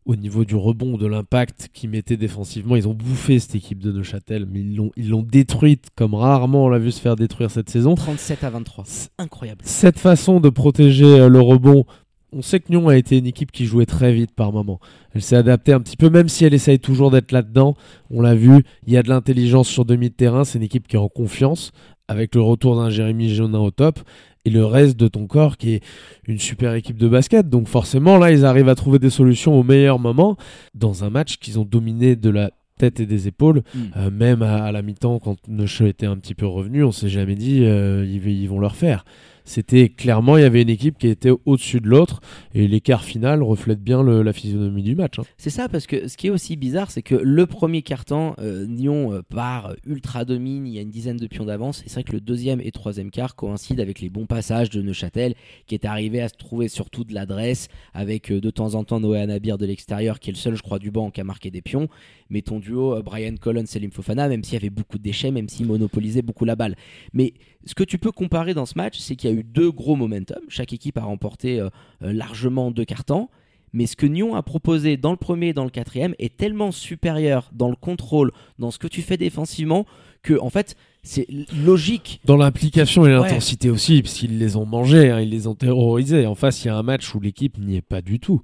au 0.04 0.16
niveau 0.16 0.44
du 0.44 0.56
rebond, 0.56 0.96
de 0.96 1.06
l'impact 1.06 1.68
qu'ils 1.72 1.90
mettaient 1.90 2.16
défensivement, 2.16 2.76
ils 2.76 2.88
ont 2.88 2.94
bouffé 2.94 3.38
cette 3.38 3.54
équipe 3.54 3.78
de 3.78 3.92
Neuchâtel, 3.92 4.46
mais 4.50 4.60
ils 4.60 4.76
l'ont, 4.76 4.90
ils 4.96 5.10
l'ont 5.10 5.22
détruite 5.22 5.88
comme 5.94 6.14
rarement 6.14 6.64
on 6.64 6.68
l'a 6.68 6.78
vu 6.78 6.90
se 6.90 7.00
faire 7.00 7.16
détruire 7.16 7.50
cette 7.50 7.70
saison. 7.70 7.94
37 7.94 8.44
à 8.44 8.50
23. 8.50 8.84
Incroyable. 9.18 9.60
Cette 9.64 9.98
façon 9.98 10.40
de 10.40 10.48
protéger 10.48 11.20
euh, 11.20 11.28
le 11.28 11.40
rebond, 11.40 11.84
on 12.32 12.42
sait 12.42 12.60
que 12.60 12.70
Nyon 12.70 12.88
a 12.88 12.96
été 12.96 13.18
une 13.18 13.26
équipe 13.26 13.52
qui 13.52 13.66
jouait 13.66 13.86
très 13.86 14.12
vite 14.12 14.32
par 14.34 14.52
moment. 14.52 14.80
Elle 15.14 15.22
s'est 15.22 15.36
adaptée 15.36 15.72
un 15.72 15.80
petit 15.80 15.96
peu, 15.96 16.08
même 16.08 16.28
si 16.28 16.44
elle 16.44 16.54
essaye 16.54 16.78
toujours 16.78 17.10
d'être 17.10 17.30
là-dedans. 17.30 17.76
On 18.10 18.22
l'a 18.22 18.34
vu, 18.34 18.64
il 18.86 18.92
y 18.92 18.96
a 18.96 19.02
de 19.02 19.08
l'intelligence 19.08 19.68
sur 19.68 19.84
demi 19.84 20.08
de 20.08 20.14
terrain. 20.14 20.44
C'est 20.44 20.58
une 20.58 20.64
équipe 20.64 20.88
qui 20.88 20.96
est 20.96 21.00
en 21.00 21.08
confiance, 21.08 21.72
avec 22.08 22.34
le 22.34 22.40
retour 22.40 22.76
d'un 22.76 22.90
Jérémy 22.90 23.34
Jonin 23.34 23.58
au 23.58 23.70
top, 23.70 24.00
et 24.44 24.50
le 24.50 24.64
reste 24.64 24.98
de 24.98 25.08
ton 25.08 25.26
corps 25.26 25.56
qui 25.56 25.74
est 25.74 25.84
une 26.26 26.38
super 26.38 26.74
équipe 26.74 26.98
de 26.98 27.08
basket. 27.08 27.48
Donc 27.48 27.68
forcément, 27.68 28.18
là, 28.18 28.32
ils 28.32 28.44
arrivent 28.44 28.68
à 28.68 28.74
trouver 28.74 28.98
des 28.98 29.10
solutions 29.10 29.58
au 29.58 29.62
meilleur 29.62 29.98
moment, 29.98 30.36
dans 30.74 31.04
un 31.04 31.10
match 31.10 31.36
qu'ils 31.36 31.58
ont 31.58 31.64
dominé 31.64 32.16
de 32.16 32.30
la 32.30 32.50
tête 32.78 33.00
et 33.00 33.06
des 33.06 33.28
épaules. 33.28 33.62
Mm. 33.74 33.80
Euh, 33.96 34.10
même 34.10 34.42
à, 34.42 34.64
à 34.64 34.72
la 34.72 34.82
mi-temps, 34.82 35.18
quand 35.18 35.36
Neuchâtel 35.48 35.88
était 35.88 36.06
un 36.06 36.16
petit 36.16 36.34
peu 36.34 36.46
revenu, 36.46 36.84
on 36.84 36.92
s'est 36.92 37.08
jamais 37.08 37.34
dit 37.36 37.64
euh, 37.64 38.04
ils, 38.04 38.26
ils 38.26 38.48
vont 38.48 38.58
le 38.58 38.66
refaire. 38.66 39.04
C'était 39.44 39.88
clairement, 39.88 40.36
il 40.36 40.42
y 40.42 40.44
avait 40.44 40.62
une 40.62 40.68
équipe 40.68 40.98
qui 40.98 41.08
était 41.08 41.32
au-dessus 41.44 41.80
de 41.80 41.88
l'autre, 41.88 42.20
et 42.54 42.68
l'écart 42.68 43.04
final 43.04 43.42
reflète 43.42 43.82
bien 43.82 44.02
la 44.02 44.32
physionomie 44.32 44.82
du 44.82 44.94
match. 44.94 45.18
hein. 45.18 45.24
C'est 45.36 45.50
ça, 45.50 45.68
parce 45.68 45.86
que 45.86 46.08
ce 46.08 46.16
qui 46.16 46.28
est 46.28 46.30
aussi 46.30 46.56
bizarre, 46.56 46.90
c'est 46.90 47.02
que 47.02 47.14
le 47.14 47.46
premier 47.46 47.82
quart-temps, 47.82 48.34
euh, 48.38 48.66
Nyon 48.66 49.12
euh, 49.12 49.22
part 49.22 49.74
ultra 49.86 50.24
domine, 50.24 50.66
il 50.66 50.74
y 50.74 50.78
a 50.78 50.82
une 50.82 50.90
dizaine 50.90 51.16
de 51.16 51.26
pions 51.26 51.44
d'avance, 51.44 51.80
et 51.80 51.84
c'est 51.88 51.94
vrai 51.94 52.04
que 52.04 52.12
le 52.12 52.20
deuxième 52.20 52.60
et 52.60 52.70
troisième 52.70 53.10
quart 53.10 53.34
coïncident 53.36 53.82
avec 53.82 54.00
les 54.00 54.10
bons 54.10 54.26
passages 54.26 54.70
de 54.70 54.80
Neuchâtel, 54.80 55.34
qui 55.66 55.74
est 55.74 55.84
arrivé 55.84 56.20
à 56.20 56.28
se 56.28 56.34
trouver 56.34 56.68
surtout 56.68 57.04
de 57.04 57.14
l'adresse, 57.14 57.68
avec 57.94 58.30
euh, 58.30 58.40
de 58.40 58.50
temps 58.50 58.74
en 58.74 58.84
temps 58.84 59.00
Noé 59.00 59.20
Anabir 59.20 59.58
de 59.58 59.66
l'extérieur, 59.66 60.20
qui 60.20 60.30
est 60.30 60.32
le 60.32 60.38
seul, 60.38 60.56
je 60.56 60.62
crois, 60.62 60.78
du 60.78 60.90
banc 60.90 61.10
qui 61.10 61.20
a 61.20 61.24
marqué 61.24 61.50
des 61.50 61.62
pions, 61.62 61.88
mais 62.30 62.42
ton 62.42 62.60
duo 62.60 63.02
Brian 63.02 63.34
Collins 63.40 63.64
et 63.64 63.90
Fofana, 63.90 64.28
même 64.28 64.44
s'il 64.44 64.54
y 64.54 64.56
avait 64.56 64.70
beaucoup 64.70 64.98
de 64.98 65.02
déchets, 65.02 65.30
même 65.30 65.48
s'il 65.48 65.66
monopolisait 65.66 66.22
beaucoup 66.22 66.44
la 66.44 66.56
balle. 66.56 66.76
Mais 67.12 67.34
ce 67.64 67.74
que 67.74 67.84
tu 67.84 67.98
peux 67.98 68.12
comparer 68.12 68.54
dans 68.54 68.66
ce 68.66 68.74
match, 68.76 68.98
c'est 68.98 69.16
qu'il 69.16 69.30
y 69.30 69.32
a 69.32 69.36
eu 69.36 69.44
deux 69.44 69.70
gros 69.70 69.96
momentum, 69.96 70.40
chaque 70.48 70.72
équipe 70.72 70.98
a 70.98 71.02
remporté 71.02 71.60
euh, 71.60 71.68
euh, 72.02 72.12
largement 72.12 72.70
deux 72.70 72.84
cartons, 72.84 73.28
mais 73.72 73.86
ce 73.86 73.96
que 73.96 74.06
Nyon 74.06 74.34
a 74.34 74.42
proposé 74.42 74.96
dans 74.96 75.12
le 75.12 75.16
premier 75.16 75.48
et 75.48 75.52
dans 75.54 75.64
le 75.64 75.70
quatrième 75.70 76.14
est 76.18 76.36
tellement 76.36 76.72
supérieur 76.72 77.50
dans 77.54 77.70
le 77.70 77.76
contrôle, 77.76 78.32
dans 78.58 78.70
ce 78.70 78.78
que 78.78 78.86
tu 78.88 79.00
fais 79.00 79.16
défensivement, 79.16 79.86
que 80.22 80.38
en 80.40 80.50
fait 80.50 80.76
c'est 81.02 81.26
logique. 81.64 82.20
Dans 82.26 82.36
l'implication 82.36 83.04
et 83.06 83.08
Ouais. 83.08 83.14
l'intensité 83.14 83.70
aussi, 83.70 84.02
parce 84.02 84.14
qu'ils 84.14 84.38
les 84.38 84.56
ont 84.56 84.66
mangés, 84.66 85.10
hein, 85.10 85.20
ils 85.20 85.30
les 85.30 85.46
ont 85.48 85.54
terrorisés. 85.56 86.26
En 86.26 86.34
face, 86.36 86.62
il 86.64 86.68
y 86.68 86.70
a 86.70 86.76
un 86.76 86.82
match 86.84 87.12
où 87.14 87.20
l'équipe 87.20 87.58
n'y 87.58 87.76
est 87.76 87.82
pas 87.82 88.02
du 88.02 88.20
tout. 88.20 88.42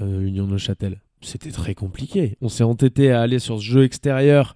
Euh, 0.00 0.22
Union 0.22 0.46
Neuchâtel. 0.46 1.00
C'était 1.20 1.52
très 1.52 1.74
compliqué. 1.74 2.36
On 2.40 2.48
s'est 2.48 2.64
entêté 2.64 3.12
à 3.12 3.20
aller 3.22 3.38
sur 3.38 3.58
ce 3.60 3.64
jeu 3.64 3.84
extérieur 3.84 4.54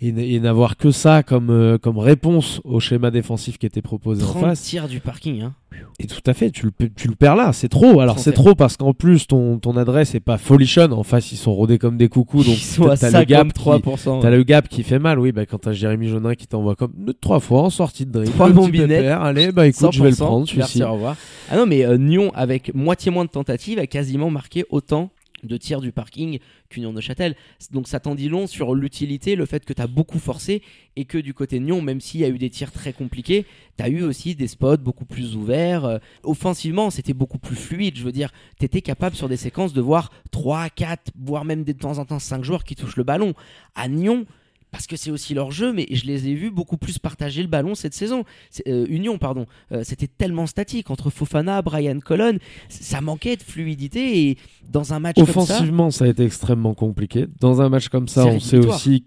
et, 0.00 0.40
n'avoir 0.40 0.76
que 0.76 0.90
ça 0.90 1.22
comme, 1.22 1.50
euh, 1.50 1.78
comme 1.78 1.98
réponse 1.98 2.60
au 2.64 2.78
schéma 2.78 3.10
défensif 3.10 3.58
qui 3.58 3.66
était 3.66 3.82
proposé 3.82 4.22
en 4.22 4.26
30 4.26 4.42
face. 4.42 4.62
tirs 4.62 4.88
du 4.88 5.00
parking. 5.00 5.42
Hein. 5.42 5.54
Et 6.00 6.06
tout 6.06 6.22
à 6.26 6.34
fait, 6.34 6.50
tu 6.50 6.66
le, 6.66 6.88
tu 6.90 7.08
le 7.08 7.14
perds 7.14 7.36
là, 7.36 7.52
c'est 7.52 7.68
trop. 7.68 8.00
Alors 8.00 8.18
c'est 8.18 8.32
31. 8.32 8.44
trop 8.44 8.54
parce 8.54 8.76
qu'en 8.76 8.94
plus 8.94 9.26
ton, 9.26 9.58
ton 9.58 9.76
adresse 9.76 10.14
est 10.14 10.20
pas 10.20 10.38
folichonne. 10.38 10.92
En 10.92 11.02
face, 11.02 11.32
ils 11.32 11.36
sont 11.36 11.52
rodés 11.52 11.78
comme 11.78 11.96
des 11.96 12.08
coucous, 12.08 12.44
donc 12.44 12.56
t'as 12.98 13.10
le 13.18 13.24
gap 13.24 13.52
qui, 13.52 13.60
53%. 13.60 14.20
T'as 14.22 14.30
le 14.30 14.42
gap 14.44 14.68
qui 14.68 14.82
fait 14.82 14.98
mal, 14.98 15.18
oui, 15.18 15.32
bah, 15.32 15.46
quand 15.46 15.58
t'as 15.58 15.72
Jérémy 15.72 16.08
Jonin 16.08 16.34
qui 16.34 16.46
t'envoie 16.46 16.76
comme 16.76 16.92
trois 17.20 17.40
fois 17.40 17.62
en 17.62 17.70
sortie 17.70 18.06
de 18.06 18.12
dribble. 18.12 18.32
Trois 18.32 18.50
pépère, 18.70 19.22
Allez, 19.22 19.52
bah 19.52 19.66
écoute, 19.66 19.92
je 19.92 20.02
vais 20.02 20.10
le 20.10 20.14
100%, 20.14 20.18
prendre 20.18 20.46
Merci, 20.56 20.78
celui-ci. 20.78 20.82
au 20.84 20.92
revoir. 20.92 21.16
Ah 21.50 21.56
non, 21.56 21.66
mais 21.66 21.84
euh, 21.84 21.98
Nyon, 21.98 22.30
avec 22.34 22.74
moitié 22.74 23.10
moins 23.10 23.24
de 23.24 23.30
tentatives, 23.30 23.78
a 23.78 23.86
quasiment 23.86 24.30
marqué 24.30 24.64
autant 24.70 25.10
de 25.42 25.56
tirs 25.56 25.80
du 25.80 25.92
parking 25.92 26.38
qu'Union 26.68 26.92
de 26.92 27.00
Châtel. 27.00 27.36
Donc 27.70 27.88
ça 27.88 28.00
t'en 28.00 28.14
dit 28.14 28.28
long 28.28 28.46
sur 28.46 28.74
l'utilité, 28.74 29.36
le 29.36 29.46
fait 29.46 29.64
que 29.64 29.72
tu 29.72 29.82
as 29.82 29.86
beaucoup 29.86 30.18
forcé 30.18 30.62
et 30.96 31.04
que 31.04 31.18
du 31.18 31.34
côté 31.34 31.58
de 31.58 31.64
Nyon, 31.64 31.82
même 31.82 32.00
s'il 32.00 32.20
y 32.20 32.24
a 32.24 32.28
eu 32.28 32.38
des 32.38 32.50
tirs 32.50 32.72
très 32.72 32.92
compliqués, 32.92 33.46
tu 33.76 33.84
as 33.84 33.88
eu 33.88 34.02
aussi 34.02 34.34
des 34.34 34.48
spots 34.48 34.78
beaucoup 34.78 35.04
plus 35.04 35.36
ouverts. 35.36 35.84
Euh, 35.84 35.98
offensivement, 36.22 36.90
c'était 36.90 37.12
beaucoup 37.12 37.38
plus 37.38 37.56
fluide. 37.56 37.96
Je 37.96 38.04
veux 38.04 38.12
dire, 38.12 38.30
tu 38.58 38.64
étais 38.64 38.82
capable 38.82 39.16
sur 39.16 39.28
des 39.28 39.36
séquences 39.36 39.72
de 39.72 39.80
voir 39.80 40.10
3, 40.30 40.70
4, 40.70 41.12
voire 41.18 41.44
même 41.44 41.64
de 41.64 41.72
temps 41.72 41.98
en 41.98 42.04
temps 42.04 42.18
5 42.18 42.42
joueurs 42.44 42.64
qui 42.64 42.74
touchent 42.74 42.96
le 42.96 43.04
ballon. 43.04 43.34
À 43.74 43.88
Nyon, 43.88 44.26
parce 44.70 44.86
que 44.86 44.96
c'est 44.96 45.10
aussi 45.10 45.34
leur 45.34 45.50
jeu, 45.50 45.72
mais 45.72 45.86
je 45.90 46.04
les 46.06 46.28
ai 46.28 46.34
vus 46.34 46.50
beaucoup 46.50 46.76
plus 46.76 46.98
partager 46.98 47.42
le 47.42 47.48
ballon 47.48 47.74
cette 47.74 47.94
saison. 47.94 48.24
Euh, 48.66 48.86
Union, 48.88 49.18
pardon. 49.18 49.46
Euh, 49.72 49.82
C'était 49.84 50.06
tellement 50.08 50.46
statique 50.46 50.90
entre 50.90 51.10
Fofana, 51.10 51.62
Brian 51.62 52.00
Colon. 52.00 52.38
Ça 52.68 53.00
manquait 53.00 53.36
de 53.36 53.42
fluidité 53.42 54.28
et 54.28 54.38
dans 54.70 54.92
un 54.92 55.00
match 55.00 55.16
comme 55.16 55.26
ça. 55.26 55.40
Offensivement, 55.40 55.90
ça 55.90 56.04
a 56.04 56.08
été 56.08 56.24
extrêmement 56.24 56.74
compliqué. 56.74 57.26
Dans 57.40 57.60
un 57.62 57.68
match 57.68 57.88
comme 57.88 58.08
ça, 58.08 58.26
on 58.26 58.40
sait 58.40 58.58
aussi. 58.58 59.04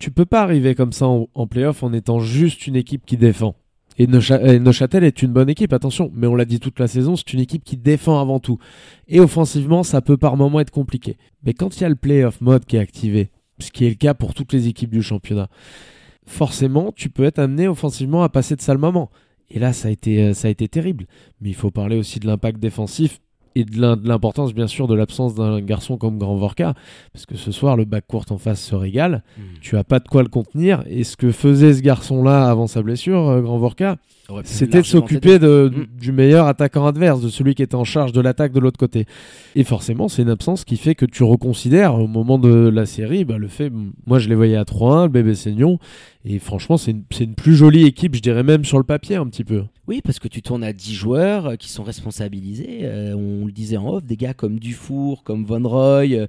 Tu 0.00 0.10
peux 0.10 0.24
pas 0.24 0.42
arriver 0.42 0.74
comme 0.74 0.92
ça 0.92 1.06
en, 1.06 1.28
en 1.34 1.46
playoff 1.46 1.82
en 1.82 1.92
étant 1.92 2.18
juste 2.18 2.66
une 2.66 2.76
équipe 2.76 3.06
qui 3.06 3.16
défend. 3.16 3.54
Et 3.96 4.08
Neuchâtel 4.08 5.04
est 5.04 5.22
une 5.22 5.32
bonne 5.32 5.48
équipe, 5.48 5.72
attention, 5.72 6.10
mais 6.14 6.26
on 6.26 6.34
l'a 6.34 6.44
dit 6.44 6.58
toute 6.58 6.80
la 6.80 6.88
saison, 6.88 7.14
c'est 7.14 7.32
une 7.32 7.38
équipe 7.38 7.62
qui 7.62 7.76
défend 7.76 8.20
avant 8.20 8.40
tout. 8.40 8.58
Et 9.06 9.20
offensivement, 9.20 9.84
ça 9.84 10.00
peut 10.00 10.16
par 10.16 10.36
moments 10.36 10.58
être 10.58 10.72
compliqué. 10.72 11.16
Mais 11.44 11.54
quand 11.54 11.76
il 11.76 11.82
y 11.82 11.84
a 11.84 11.88
le 11.88 11.94
playoff 11.94 12.40
mode 12.40 12.64
qui 12.64 12.74
est 12.74 12.80
activé, 12.80 13.30
ce 13.58 13.70
qui 13.70 13.84
est 13.84 13.90
le 13.90 13.94
cas 13.94 14.14
pour 14.14 14.34
toutes 14.34 14.52
les 14.52 14.68
équipes 14.68 14.90
du 14.90 15.02
championnat, 15.02 15.48
forcément, 16.26 16.92
tu 16.92 17.10
peux 17.10 17.24
être 17.24 17.38
amené 17.38 17.68
offensivement 17.68 18.22
à 18.22 18.28
passer 18.28 18.56
de 18.56 18.60
sales 18.60 18.78
moments. 18.78 19.10
Et 19.50 19.58
là, 19.58 19.72
ça 19.72 19.88
a 19.88 19.90
été, 19.90 20.22
euh, 20.22 20.34
ça 20.34 20.48
a 20.48 20.50
été 20.50 20.68
terrible. 20.68 21.06
Mais 21.40 21.50
il 21.50 21.54
faut 21.54 21.70
parler 21.70 21.96
aussi 21.96 22.18
de 22.18 22.26
l'impact 22.26 22.58
défensif 22.58 23.20
et 23.54 23.64
de 23.64 23.80
l'im- 23.80 23.96
de 23.96 24.08
l'importance, 24.08 24.52
bien 24.54 24.66
sûr, 24.66 24.86
de 24.88 24.94
l'absence 24.94 25.34
d'un 25.34 25.60
garçon 25.60 25.96
comme 25.96 26.18
Grand 26.18 26.36
Vorka. 26.36 26.74
Parce 27.12 27.26
que 27.26 27.36
ce 27.36 27.52
soir, 27.52 27.76
le 27.76 27.84
bac 27.84 28.04
court 28.06 28.24
en 28.30 28.38
face 28.38 28.62
se 28.62 28.74
régale. 28.74 29.22
Tu 29.60 29.76
as 29.76 29.84
pas 29.84 29.98
de 30.00 30.08
quoi 30.08 30.22
le 30.22 30.28
contenir. 30.28 30.82
Et 30.88 31.04
ce 31.04 31.16
que 31.16 31.30
faisait 31.32 31.72
ce 31.74 31.80
garçon-là 31.82 32.48
avant 32.50 32.66
sa 32.66 32.82
blessure, 32.82 33.28
euh, 33.28 33.40
Grand 33.40 33.58
Vorka, 33.58 33.96
c'était 34.44 34.78
de 34.78 34.86
s'occuper 34.86 35.38
du 36.00 36.12
meilleur 36.12 36.46
attaquant 36.46 36.86
adverse, 36.86 37.20
de 37.20 37.28
celui 37.28 37.54
qui 37.54 37.62
était 37.62 37.74
en 37.74 37.84
charge 37.84 38.12
de 38.12 38.20
l'attaque 38.20 38.52
de 38.52 38.60
l'autre 38.60 38.78
côté. 38.78 39.06
Et 39.54 39.64
forcément, 39.64 40.08
c'est 40.08 40.22
une 40.22 40.30
absence 40.30 40.64
qui 40.64 40.76
fait 40.76 40.94
que 40.94 41.04
tu 41.04 41.22
reconsidères 41.24 41.94
au 41.96 42.06
moment 42.06 42.38
de 42.38 42.48
la 42.68 42.86
série 42.86 43.24
bah, 43.24 43.36
le 43.38 43.48
fait. 43.48 43.70
Moi, 44.06 44.18
je 44.18 44.28
les 44.28 44.34
voyais 44.34 44.56
à 44.56 44.64
3-1, 44.64 45.04
le 45.04 45.08
bébé 45.10 45.34
Seignon. 45.34 45.78
Et 46.24 46.38
franchement, 46.38 46.76
c'est 46.78 46.92
une, 46.92 47.02
c'est 47.10 47.24
une 47.24 47.34
plus 47.34 47.54
jolie 47.54 47.84
équipe, 47.84 48.14
je 48.16 48.22
dirais 48.22 48.42
même 48.42 48.64
sur 48.64 48.78
le 48.78 48.84
papier 48.84 49.16
un 49.16 49.26
petit 49.26 49.44
peu. 49.44 49.64
Oui, 49.86 50.00
parce 50.02 50.18
que 50.18 50.28
tu 50.28 50.40
tournes 50.40 50.64
à 50.64 50.72
10 50.72 50.94
joueurs 50.94 51.46
euh, 51.46 51.56
qui 51.56 51.68
sont 51.68 51.82
responsabilisés. 51.82 52.80
Euh, 52.84 53.14
on 53.14 53.44
le 53.44 53.52
disait 53.52 53.76
en 53.76 53.86
off, 53.86 54.04
des 54.04 54.16
gars 54.16 54.32
comme 54.32 54.58
Dufour, 54.58 55.22
comme 55.24 55.44
Von 55.44 55.68
Roy, 55.68 56.14
euh, 56.14 56.26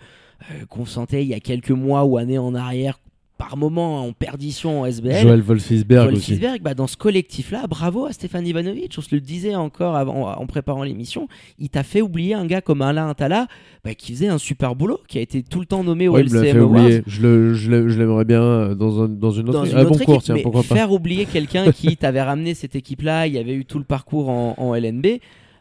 qu'on 0.70 0.86
sentait 0.86 1.24
il 1.24 1.30
y 1.30 1.34
a 1.34 1.40
quelques 1.40 1.72
mois 1.72 2.04
ou 2.04 2.18
années 2.18 2.38
en 2.38 2.54
arrière, 2.54 3.00
par 3.46 3.58
moment 3.58 4.04
en 4.08 4.12
perdition 4.12 4.82
en 4.82 4.86
SBL. 4.88 5.22
Joël 5.22 5.42
Wolfisberg 5.42 6.14
aussi. 6.14 6.32
Wolfsberg, 6.32 6.62
bah, 6.64 6.74
dans 6.74 6.88
ce 6.88 6.98
collectif-là, 6.98 7.68
bravo 7.68 8.06
à 8.06 8.12
Stéphane 8.12 8.48
Ivanovic. 8.48 8.96
On 8.98 9.02
se 9.02 9.14
le 9.14 9.22
disait 9.22 9.54
encore 9.56 9.96
avant, 9.96 10.32
en 10.36 10.46
préparant 10.48 10.82
l'émission. 10.84 11.28
Il 11.60 11.70
t'a 11.70 11.84
fait 11.84 12.02
oublier 12.02 12.34
un 12.34 12.46
gars 12.46 12.62
comme 12.62 12.82
Alain 12.82 13.08
Attala 13.08 13.48
bah, 13.84 13.94
qui 13.94 14.14
faisait 14.14 14.28
un 14.30 14.40
super 14.40 14.76
boulot, 14.76 15.00
qui 15.08 15.20
a 15.20 15.22
été 15.22 15.44
tout 15.44 15.60
le 15.60 15.68
temps 15.68 15.84
nommé 15.84 16.08
au 16.08 16.14
Ouais, 16.14 16.22
LCM 16.24 16.60
Awards. 16.60 16.90
Je 17.06 17.98
l'aimerais 18.00 18.26
bien 18.26 18.42
euh, 18.42 18.74
dans, 18.76 19.04
un- 19.04 19.10
dans 19.10 19.32
une 19.32 19.50
autre, 19.50 19.60
Dans 19.60 19.66
une 19.66 19.78
ah, 19.78 19.82
autre 19.82 19.92
bon 19.92 19.98
cours, 20.06 20.14
équipe, 20.16 20.24
tiens, 20.26 20.36
mais 20.36 20.42
pourquoi 20.42 20.64
pas. 20.64 20.76
faire 20.76 20.92
oublier 20.92 21.26
quelqu'un 21.26 21.72
qui 21.72 21.96
t'avait 21.98 22.24
ramené 22.24 22.56
cette 22.56 22.76
équipe-là, 22.76 23.28
il 23.28 23.34
y 23.34 23.38
avait 23.38 23.54
eu 23.54 23.66
tout 23.66 23.78
le 23.78 23.86
parcours 23.86 24.30
en, 24.30 24.56
en 24.58 24.74
LNB. 24.74 25.06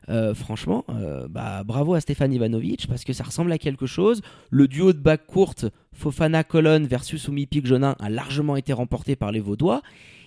Euh, 0.08 0.34
franchement, 0.34 0.84
euh, 0.90 1.26
bah, 1.28 1.62
bravo 1.64 1.94
à 1.94 2.00
Stéphane 2.00 2.32
Ivanovic 2.32 2.86
parce 2.86 3.04
que 3.04 3.12
ça 3.12 3.24
ressemble 3.24 3.52
à 3.52 3.58
quelque 3.58 3.86
chose. 3.86 4.22
Le 4.50 4.68
duo 4.68 4.92
de 4.92 4.98
back 4.98 5.26
courte 5.26 5.66
Fofana 5.92 6.44
Colonne 6.44 6.86
versus 6.86 7.28
Oumipik 7.28 7.66
Jonin 7.66 7.96
a 7.98 8.10
largement 8.10 8.56
été 8.56 8.72
remporté 8.72 9.16
par 9.16 9.32
les 9.32 9.40
Vaudois. 9.40 9.82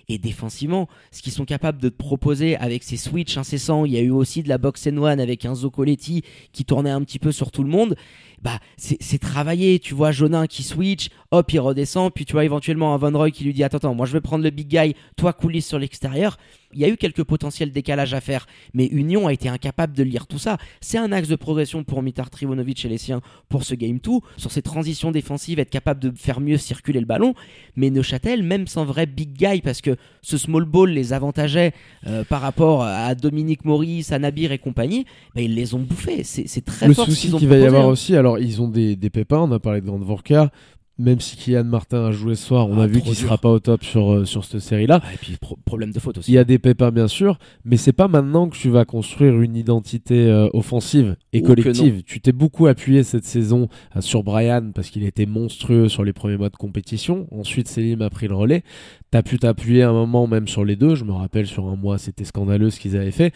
Et 0.10 0.18
défensivement, 0.18 0.88
ce 1.12 1.22
qu'ils 1.22 1.34
sont 1.34 1.44
capables 1.44 1.82
de 1.82 1.90
proposer 1.90 2.56
avec 2.56 2.84
ces 2.84 2.96
switches 2.96 3.38
incessants, 3.38 3.84
il 3.84 3.92
y 3.92 3.98
a 3.98 4.02
eu 4.02 4.10
aussi 4.10 4.42
de 4.42 4.48
la 4.48 4.58
box 4.58 4.88
and 4.88 4.98
one 4.98 5.20
avec 5.20 5.44
un 5.44 5.54
Zoccoletti 5.54 6.24
qui 6.54 6.64
tournait 6.64 6.92
un 6.92 7.02
petit 7.02 7.20
peu 7.20 7.34
sur 7.34 7.52
tout 7.52 7.62
le 7.62 7.70
monde. 7.70 7.98
Bah, 8.41 8.60
c'est 8.77 8.98
c'est 9.01 9.17
travaillé, 9.17 9.79
tu 9.79 9.94
vois, 9.94 10.12
Jonin 10.12 10.46
qui 10.48 10.63
switch, 10.63 11.10
hop, 11.32 11.51
il 11.51 11.60
redescend, 11.60 12.12
puis 12.13 12.25
tu 12.25 12.34
vois 12.34 12.46
éventuellement 12.46 12.94
un 12.94 12.98
Van 12.98 13.12
Roy 13.12 13.32
qui 13.32 13.44
lui 13.44 13.53
dit 13.53 13.63
Attends, 13.63 13.77
attends, 13.77 13.96
moi 13.96 14.06
je 14.06 14.13
vais 14.13 14.22
prendre 14.22 14.44
le 14.44 14.50
big 14.50 14.67
guy, 14.67 14.96
toi 15.15 15.34
coulisse 15.34 15.67
sur 15.67 15.79
l'extérieur. 15.79 16.38
Il 16.74 16.79
y 16.79 16.84
a 16.84 16.89
eu 16.89 16.98
quelques 16.98 17.24
potentiels 17.24 17.72
décalages 17.72 18.13
à 18.13 18.20
faire, 18.20 18.46
mais 18.74 18.86
Union 18.88 19.27
a 19.27 19.34
été 19.34 19.48
incapable 19.48 19.94
de 19.94 20.03
lire 20.03 20.27
tout 20.27 20.38
ça. 20.38 20.58
C'est 20.82 20.98
un 20.98 21.13
axe 21.13 21.29
de 21.29 21.38
progression 21.38 21.86
pour 21.86 22.03
Mitar 22.03 22.29
Trivonovic 22.29 22.84
et 22.84 22.89
les 22.89 22.98
siens 22.98 23.22
pour 23.48 23.63
ce 23.63 23.74
game 23.74 24.00
2, 24.03 24.12
sur 24.36 24.51
ces 24.51 24.62
transitions 24.62 25.12
défensives, 25.12 25.60
être 25.60 25.70
capable 25.70 26.01
de 26.01 26.12
faire 26.15 26.41
mieux 26.41 26.58
circuler 26.58 27.00
le 27.00 27.06
ballon. 27.06 27.36
Mais 27.77 27.89
Neuchâtel, 27.89 28.44
même 28.44 28.67
sans 28.67 28.84
vrai 28.84 29.06
big 29.06 29.32
guy, 29.32 29.62
parce 29.62 29.79
que 29.79 29.96
ce 30.22 30.38
small 30.38 30.65
ball 30.65 30.89
les 30.89 31.13
avantageait 31.13 31.72
euh, 32.06 32.25
par 32.25 32.41
rapport 32.41 32.84
à 32.84 33.15
Dominique 33.15 33.63
Maurice, 33.63 34.12
à 34.12 34.20
Nabir 34.20 34.51
et 34.51 34.58
compagnie, 34.58 35.06
bah, 35.36 35.41
ils 35.41 35.56
les 35.56 35.74
ont 35.74 35.79
bouffés. 35.79 36.25
C'est 36.25 36.48
c'est 36.48 36.65
très 36.65 36.88
Le 36.88 36.94
fort 36.94 37.06
ce 37.06 37.12
souci 37.12 37.32
qu'il 37.32 37.48
va 37.48 37.58
y 37.58 37.65
avoir 37.65 37.86
hein. 37.86 37.89
aussi, 37.89 38.13
alors 38.15 38.27
ils 38.38 38.62
ont 38.62 38.68
des, 38.68 38.96
des 38.96 39.10
pépins, 39.10 39.40
on 39.40 39.52
a 39.52 39.60
parlé 39.60 39.82
de 39.82 39.86
Grande 39.86 40.04
Vorka, 40.04 40.52
même 41.00 41.20
si 41.20 41.38
Kylian 41.38 41.64
Martin 41.66 42.06
a 42.08 42.12
joué 42.12 42.34
ce 42.34 42.44
soir, 42.48 42.68
on 42.68 42.80
Ah, 42.80 42.86
a 42.86 42.88
vu 42.88 43.02
qu'il 43.02 43.14
sera 43.14 43.38
pas 43.38 43.52
au 43.52 43.60
top 43.60 43.84
sur, 43.84 44.12
euh, 44.14 44.26
sur 44.26 44.44
cette 44.46 44.62
série-là. 44.62 45.00
Ah, 45.04 45.14
et 45.14 45.18
puis 45.18 45.38
pro- 45.40 45.56
problème 45.64 45.92
de 45.92 46.00
faute 46.00 46.18
aussi. 46.18 46.32
Il 46.32 46.34
y 46.34 46.40
a 46.40 46.44
des 46.44 46.58
pépins 46.58 46.90
bien 46.90 47.08
sûr, 47.08 47.38
mais 47.66 47.78
c'est 47.78 47.94
pas 47.94 48.08
maintenant 48.08 48.50
que 48.50 48.58
tu 48.58 48.70
vas 48.70 48.84
construire 48.84 49.40
une 49.40 49.56
identité 49.56 50.26
euh, 50.26 50.50
offensive 50.54 51.16
et 51.34 51.44
collective. 51.44 52.02
Tu 52.04 52.20
t'es 52.20 52.32
beaucoup 52.32 52.66
appuyé 52.66 53.04
cette 53.04 53.26
saison 53.26 53.68
euh, 53.96 54.02
sur 54.02 54.24
Brian 54.24 54.72
parce 54.74 54.90
qu'il 54.90 55.04
était 55.04 55.28
monstrueux 55.28 55.88
sur 55.88 56.04
les 56.04 56.14
premiers 56.14 56.38
mois 56.38 56.50
de 56.50 56.56
compétition. 56.58 57.28
Ensuite, 57.30 57.68
Selim 57.68 58.02
a 58.02 58.10
pris 58.10 58.28
le 58.28 58.34
relais. 58.34 58.64
T'as 59.10 59.24
pu 59.24 59.40
t'appuyer 59.40 59.84
un 59.84 59.94
moment 59.94 60.28
même 60.28 60.48
sur 60.48 60.66
les 60.66 60.76
deux. 60.76 60.96
Je 60.96 61.06
me 61.06 61.14
rappelle 61.14 61.48
sur 61.48 61.68
un 61.68 61.76
mois, 61.76 61.98
c'était 61.98 62.26
scandaleux 62.26 62.70
ce 62.70 62.80
qu'ils 62.80 62.98
avaient 62.98 63.12
fait. 63.12 63.34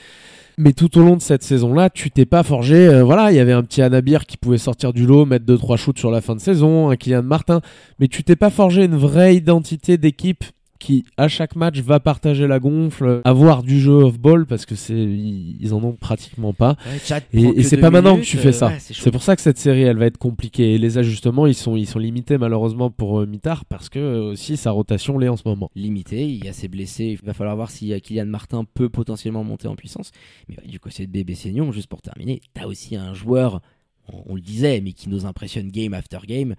Mais 0.58 0.74
tout 0.74 0.98
au 0.98 1.02
long 1.02 1.16
de 1.16 1.22
cette 1.22 1.44
saison-là, 1.44 1.90
tu 1.90 2.12
t'es 2.12 2.26
pas 2.26 2.44
forgé. 2.44 2.88
euh, 2.88 3.04
voilà, 3.04 3.32
il 3.32 3.38
y 3.38 3.40
avait 3.40 3.54
un 3.54 3.64
petit 3.64 3.82
Anabir 3.82 4.26
qui 4.26 4.38
pouvait 4.38 4.58
sortir 4.58 4.92
du 4.92 5.06
lot, 5.06 5.26
mettre 5.26 5.46
deux 5.46 5.58
trois 5.58 5.78
shoots 5.78 5.98
sur 5.98 6.12
la 6.12 6.20
fin 6.20 6.36
de 6.36 6.42
saison, 6.42 6.90
un 6.90 6.98
Kylian 6.98 7.24
Martin, 7.24 7.62
mais 8.00 8.10
tu 8.10 8.24
t'es 8.24 8.36
pas 8.36 8.50
forgé 8.50 8.84
une 8.84 8.98
vraie 8.98 9.36
identité 9.36 9.98
d'équipe 9.98 10.44
qui 10.82 11.06
à 11.18 11.28
chaque 11.28 11.56
match 11.56 11.80
va 11.80 12.00
partager 12.00 12.48
la 12.48 12.60
gonfle, 12.60 13.22
avoir 13.24 13.64
du 13.64 13.80
jeu 13.80 13.94
off-ball 13.94 14.46
parce 14.46 14.66
que 14.66 14.76
c'est 14.76 14.94
ils, 14.94 15.74
en 15.74 15.84
ont 15.84 15.94
pratiquement 15.94 16.54
pas. 16.54 16.76
Ouais, 16.86 17.20
Et, 17.34 17.60
et 17.60 17.64
c'est 17.64 17.78
pas 17.78 17.92
maintenant 17.92 18.18
que 18.18 18.24
tu 18.24 18.38
fais 18.38 18.50
euh, 18.50 18.52
ça. 18.52 18.68
ouais, 18.68 18.78
c'est 18.80 19.12
pour 19.12 19.24
ça 19.24 19.36
que 19.36 19.42
cette 19.42 19.58
série 19.58 19.84
elle 19.84 19.98
va 19.98 20.08
être 20.08 20.18
compliquée 20.18 20.74
et 20.74 20.78
les 20.78 20.98
ajustements 20.98 21.48
ils 21.48 21.54
sont 21.54 21.78
ils 21.78 21.88
sont 21.88 22.00
limités 22.00 22.38
malheureusement 22.38 22.90
pour 22.90 23.22
euh, 23.22 23.26
Mitard 23.26 23.66
parce 23.66 23.90
que 23.90 24.00
euh, 24.00 24.32
aussi 24.32 24.58
sa 24.58 24.72
rotation 24.72 25.18
l'est 25.18 25.30
en 25.30 25.38
ce 25.38 25.44
moment. 25.46 25.70
limité, 25.76 26.26
il 26.26 26.44
y 26.44 26.48
a 26.48 26.54
ses 26.54 26.68
blessés, 26.68 27.18
il 27.22 27.26
va 27.26 27.34
falloir 27.34 27.56
voir 27.56 27.70
si 27.72 27.94
euh, 27.94 28.00
Kylian 28.00 28.26
Martin 28.26 28.66
peut 28.74 28.90
potentiellement 28.90 29.44
monter 29.44 29.68
en 29.68 29.76
puissance. 29.76 30.12
Mais 30.50 30.58
ouais, 30.58 30.68
du 30.68 30.80
côté 30.80 31.06
de 31.06 31.12
Bébé 31.12 31.36
Seignon, 31.36 31.72
juste 31.72 31.88
pour 31.88 32.02
terminer, 32.02 32.42
t'as 32.54 32.66
aussi 32.66 32.96
un 32.96 33.14
joueur, 33.14 33.62
on, 34.08 34.36
le 34.36 34.42
disait, 34.42 34.82
mais 34.82 34.94
qui 34.94 35.10
nous 35.10 35.26
impressionne 35.26 35.70
game 35.70 35.94
after 35.94 36.20
game, 36.26 36.56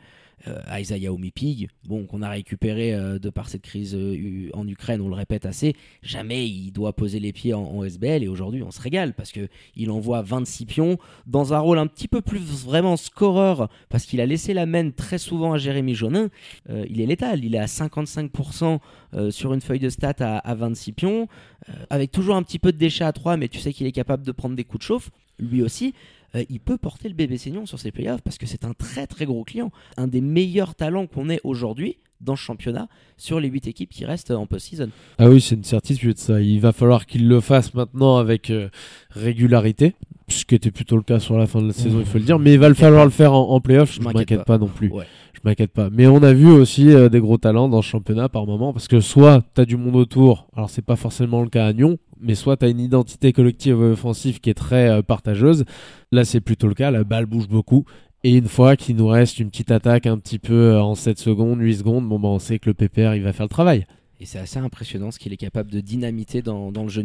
euh, 0.48 0.60
Isaiah 0.76 1.12
Omipig, 1.12 1.68
bon, 1.84 2.04
qu'on 2.06 2.22
a 2.22 2.28
récupéré 2.28 2.94
euh, 2.94 3.18
de 3.20 3.30
par 3.30 3.48
cette 3.48 3.62
crise 3.62 3.94
euh, 3.94 4.50
en 4.54 4.66
Ukraine, 4.66 5.00
on 5.00 5.08
le 5.08 5.14
répète 5.14 5.46
assez, 5.46 5.76
jamais 6.02 6.48
il 6.48 6.72
doit 6.72 6.94
poser 6.94 7.20
les 7.20 7.32
pieds 7.32 7.54
en, 7.54 7.84
SBL 7.84 8.22
et 8.22 8.28
aujourd'hui 8.28 8.62
on 8.62 8.70
se 8.70 8.80
régale 8.80 9.12
parce 9.14 9.32
que 9.32 9.48
il 9.76 9.90
envoie 9.90 10.22
26 10.22 10.66
pions 10.66 10.98
dans 11.26 11.52
un 11.52 11.58
rôle 11.58 11.78
un 11.78 11.86
petit 11.86 12.08
peu 12.08 12.20
plus 12.20 12.38
vraiment 12.38 12.96
scoreur 12.96 13.68
parce 13.88 14.04
qu'il 14.04 14.20
a 14.20 14.26
laissé 14.26 14.54
la 14.54 14.66
main 14.66 14.90
très 14.90 15.18
souvent 15.18 15.52
à 15.52 15.58
Jérémy 15.58 15.94
Jonin. 15.94 16.28
Il 16.68 17.00
est 17.00 17.06
létal, 17.06 17.44
il 17.44 17.54
est 17.54 17.58
à 17.58 17.66
55% 17.66 18.78
euh, 19.14 19.30
sur 19.30 19.52
une 19.52 19.60
feuille 19.60 19.78
de 19.78 19.90
stats 19.90 20.14
à, 20.20 20.38
à 20.38 20.54
26 20.54 20.92
pions, 20.92 21.28
avec 21.90 22.10
toujours 22.10 22.36
un 22.36 22.42
petit 22.42 22.58
peu 22.58 22.72
de 22.72 22.78
déchets 22.78 23.04
à 23.04 23.12
3, 23.12 23.36
mais 23.36 23.48
tu 23.48 23.58
sais 23.58 23.72
qu'il 23.72 23.86
est 23.86 23.92
capable 23.92 24.24
de 24.24 24.32
prendre 24.32 24.56
des 24.56 24.64
coups 24.64 24.80
de 24.80 24.86
chauffe, 24.86 25.10
lui 25.38 25.62
aussi. 25.62 25.94
Euh, 26.36 26.44
il 26.48 26.60
peut 26.60 26.78
porter 26.78 27.08
le 27.08 27.14
bébé 27.14 27.38
Seignon 27.38 27.66
sur 27.66 27.78
ses 27.78 27.92
playoffs 27.92 28.22
parce 28.22 28.38
que 28.38 28.46
c'est 28.46 28.64
un 28.64 28.74
très 28.74 29.06
très 29.06 29.24
gros 29.24 29.44
client, 29.44 29.70
un 29.96 30.06
des 30.06 30.20
meilleurs 30.20 30.74
talents 30.74 31.06
qu'on 31.06 31.28
ait 31.28 31.40
aujourd'hui 31.44 31.98
dans 32.22 32.36
ce 32.36 32.42
championnat 32.42 32.88
sur 33.16 33.40
les 33.40 33.48
8 33.48 33.66
équipes 33.66 33.90
qui 33.90 34.04
restent 34.04 34.30
en 34.30 34.46
post-season. 34.46 34.88
Ah 35.18 35.28
oui, 35.28 35.40
c'est 35.40 35.54
une 35.54 35.64
certitude 35.64 36.18
ça. 36.18 36.40
Il 36.40 36.60
va 36.60 36.72
falloir 36.72 37.06
qu'il 37.06 37.28
le 37.28 37.40
fasse 37.40 37.74
maintenant 37.74 38.16
avec 38.16 38.50
euh, 38.50 38.68
régularité, 39.10 39.94
ce 40.28 40.44
qui 40.44 40.54
était 40.54 40.70
plutôt 40.70 40.96
le 40.96 41.02
cas 41.02 41.20
sur 41.20 41.36
la 41.38 41.46
fin 41.46 41.60
de 41.60 41.68
la 41.68 41.72
saison, 41.72 42.00
il 42.00 42.06
faut 42.06 42.18
le 42.18 42.24
dire, 42.24 42.38
mais 42.38 42.54
il 42.54 42.58
va 42.58 42.72
falloir 42.74 43.04
le 43.04 43.10
faire 43.10 43.32
en, 43.32 43.50
en 43.50 43.60
playoff, 43.60 43.92
je 43.92 44.00
ne 44.00 44.04
m'inquiète 44.04 44.20
m'inquiète 44.20 44.38
pas. 44.40 44.44
pas 44.44 44.58
non 44.58 44.68
plus. 44.68 44.88
Ouais. 44.88 45.06
Je 45.34 45.40
m'inquiète 45.44 45.72
pas. 45.72 45.90
Mais 45.90 46.06
on 46.06 46.22
a 46.22 46.32
vu 46.32 46.46
aussi 46.46 46.90
euh, 46.90 47.08
des 47.08 47.20
gros 47.20 47.38
talents 47.38 47.68
dans 47.68 47.82
ce 47.82 47.88
championnat 47.88 48.28
par 48.28 48.46
moment, 48.46 48.72
parce 48.72 48.88
que 48.88 49.00
soit 49.00 49.44
tu 49.54 49.60
as 49.60 49.64
du 49.64 49.76
monde 49.76 49.96
autour, 49.96 50.48
alors 50.56 50.70
c'est 50.70 50.82
pas 50.82 50.96
forcément 50.96 51.42
le 51.42 51.48
cas 51.48 51.66
à 51.66 51.72
Nyon, 51.72 51.98
mais 52.20 52.34
soit 52.34 52.56
tu 52.56 52.64
as 52.64 52.68
une 52.68 52.80
identité 52.80 53.32
collective 53.32 53.78
offensive 53.78 54.40
qui 54.40 54.50
est 54.50 54.54
très 54.54 54.88
euh, 54.88 55.02
partageuse. 55.02 55.64
Là, 56.12 56.24
c'est 56.24 56.40
plutôt 56.40 56.68
le 56.68 56.74
cas, 56.74 56.90
la 56.90 57.04
balle 57.04 57.26
bouge 57.26 57.48
beaucoup. 57.48 57.84
Et 58.24 58.36
une 58.36 58.48
fois 58.48 58.76
qu'il 58.76 58.96
nous 58.96 59.08
reste 59.08 59.40
une 59.40 59.50
petite 59.50 59.72
attaque 59.72 60.06
un 60.06 60.16
petit 60.16 60.38
peu 60.38 60.74
euh, 60.74 60.80
en 60.80 60.94
7 60.94 61.18
secondes, 61.18 61.60
8 61.60 61.78
secondes, 61.78 62.08
bon, 62.08 62.20
bah, 62.20 62.28
on 62.28 62.38
sait 62.38 62.60
que 62.60 62.70
le 62.70 62.74
PPR 62.74 63.14
il 63.16 63.22
va 63.22 63.32
faire 63.32 63.46
le 63.46 63.50
travail. 63.50 63.84
Et 64.20 64.24
c'est 64.24 64.38
assez 64.38 64.58
impressionnant 64.58 65.10
ce 65.10 65.18
qu'il 65.18 65.32
est 65.32 65.36
capable 65.36 65.72
de 65.72 65.80
dynamiter 65.80 66.42
dans, 66.42 66.70
le 66.70 66.88
jeu. 66.88 67.02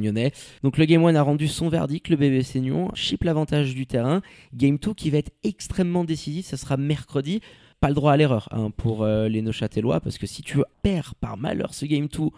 Donc 0.61 0.77
le 0.77 0.85
Game 0.85 1.03
1 1.03 1.15
a 1.15 1.21
rendu 1.23 1.47
son 1.47 1.67
verdict, 1.67 2.09
le 2.09 2.15
bébé 2.15 2.43
Seignon, 2.43 2.91
chip 2.93 3.23
l'avantage 3.23 3.73
du 3.73 3.87
terrain. 3.87 4.21
Game 4.53 4.77
2 4.77 4.93
qui 4.93 5.09
va 5.09 5.17
être 5.17 5.31
extrêmement 5.43 6.03
décisif, 6.03 6.45
ça 6.45 6.57
sera 6.57 6.77
mercredi. 6.77 7.41
Pas 7.79 7.89
le 7.89 7.93
droit 7.93 8.11
à 8.11 8.17
l'erreur 8.17 8.49
hein, 8.51 8.71
pour 8.75 9.03
euh, 9.03 9.29
les 9.29 9.43
Neuchâtelois, 9.43 9.99
parce 9.99 10.17
que 10.17 10.25
si 10.25 10.41
tu 10.41 10.57
perds 10.81 11.13
par 11.21 11.37
malheur 11.37 11.75
ce 11.75 11.85
Game 11.85 12.07
2, 12.07 12.23
euh, 12.23 12.29